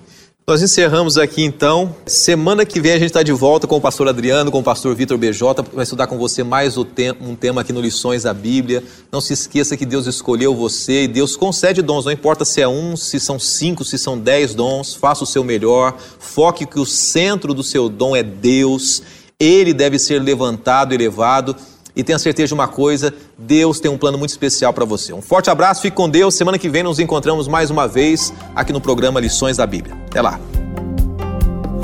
Nós 0.49 0.62
encerramos 0.62 1.19
aqui 1.19 1.45
então. 1.45 1.95
Semana 2.07 2.64
que 2.64 2.81
vem 2.81 2.93
a 2.93 2.99
gente 2.99 3.09
está 3.09 3.23
de 3.23 3.33
volta 3.33 3.67
com 3.67 3.77
o 3.77 3.81
pastor 3.83 4.09
Adriano, 4.09 4.51
com 4.51 4.61
o 4.61 4.62
pastor 4.62 4.95
Vitor 4.95 5.19
BJ, 5.19 5.62
vai 5.75 5.83
estudar 5.83 6.07
com 6.07 6.17
você 6.17 6.43
mais 6.43 6.79
um 6.79 7.35
tema 7.35 7.61
aqui 7.61 7.71
no 7.71 7.83
Lições 7.83 8.23
da 8.23 8.33
Bíblia. 8.33 8.83
Não 9.12 9.21
se 9.21 9.35
esqueça 9.35 9.77
que 9.77 9.85
Deus 9.85 10.07
escolheu 10.07 10.55
você 10.55 11.03
e 11.03 11.07
Deus 11.07 11.37
concede 11.37 11.83
dons, 11.83 12.07
não 12.07 12.12
importa 12.12 12.47
se 12.47 12.62
é 12.62 12.67
um, 12.67 12.97
se 12.97 13.21
são 13.21 13.38
cinco, 13.38 13.85
se 13.85 13.99
são 13.99 14.19
dez 14.19 14.55
dons, 14.55 14.95
faça 14.95 15.23
o 15.23 15.27
seu 15.27 15.45
melhor, 15.45 15.95
foque 16.19 16.64
que 16.64 16.81
o 16.81 16.87
centro 16.87 17.53
do 17.53 17.62
seu 17.62 17.91
dom 17.91 18.17
é 18.17 18.23
Deus, 18.23 19.03
ele 19.40 19.72
deve 19.72 20.01
ser 20.01 20.20
levantado, 20.20 20.92
elevado 20.92 21.55
e 21.94 22.03
tenha 22.03 22.18
certeza 22.18 22.48
de 22.48 22.55
uma 22.55 22.66
coisa: 22.66 23.14
Deus 23.38 23.79
tem 23.79 23.90
um 23.90 23.96
plano 23.96 24.18
muito 24.18 24.31
especial 24.31 24.72
para 24.72 24.85
você. 24.85 25.12
Um 25.12 25.22
forte 25.22 25.48
abraço, 25.48 25.81
fique 25.81 25.96
com 25.96 26.09
Deus. 26.09 26.35
Semana 26.35 26.59
que 26.59 26.68
vem 26.68 26.83
nos 26.83 26.98
encontramos 26.98 27.46
mais 27.46 27.70
uma 27.70 27.87
vez 27.87 28.33
aqui 28.55 28.72
no 28.72 28.81
programa 28.81 29.20
Lições 29.20 29.57
da 29.57 29.66
Bíblia. 29.66 29.96
Até 30.07 30.20
lá. 30.20 30.40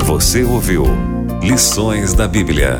Você 0.03 0.43
ouviu 0.43 0.85
Lições 1.41 2.13
da 2.13 2.27
Bíblia. 2.27 2.79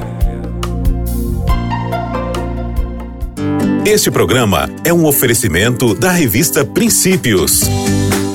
Este 3.85 4.11
programa 4.11 4.69
é 4.83 4.91
um 4.91 5.05
oferecimento 5.05 5.93
da 5.93 6.11
revista 6.11 6.65
Princípios. 6.65 7.61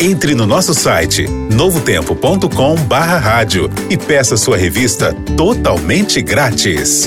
Entre 0.02 0.34
no 0.34 0.46
nosso 0.46 0.72
site 0.72 1.28
novotempo.com/barra 1.28 3.46
e 3.90 3.98
peça 3.98 4.38
sua 4.38 4.56
revista 4.56 5.12
totalmente 5.36 6.22
grátis. 6.22 7.06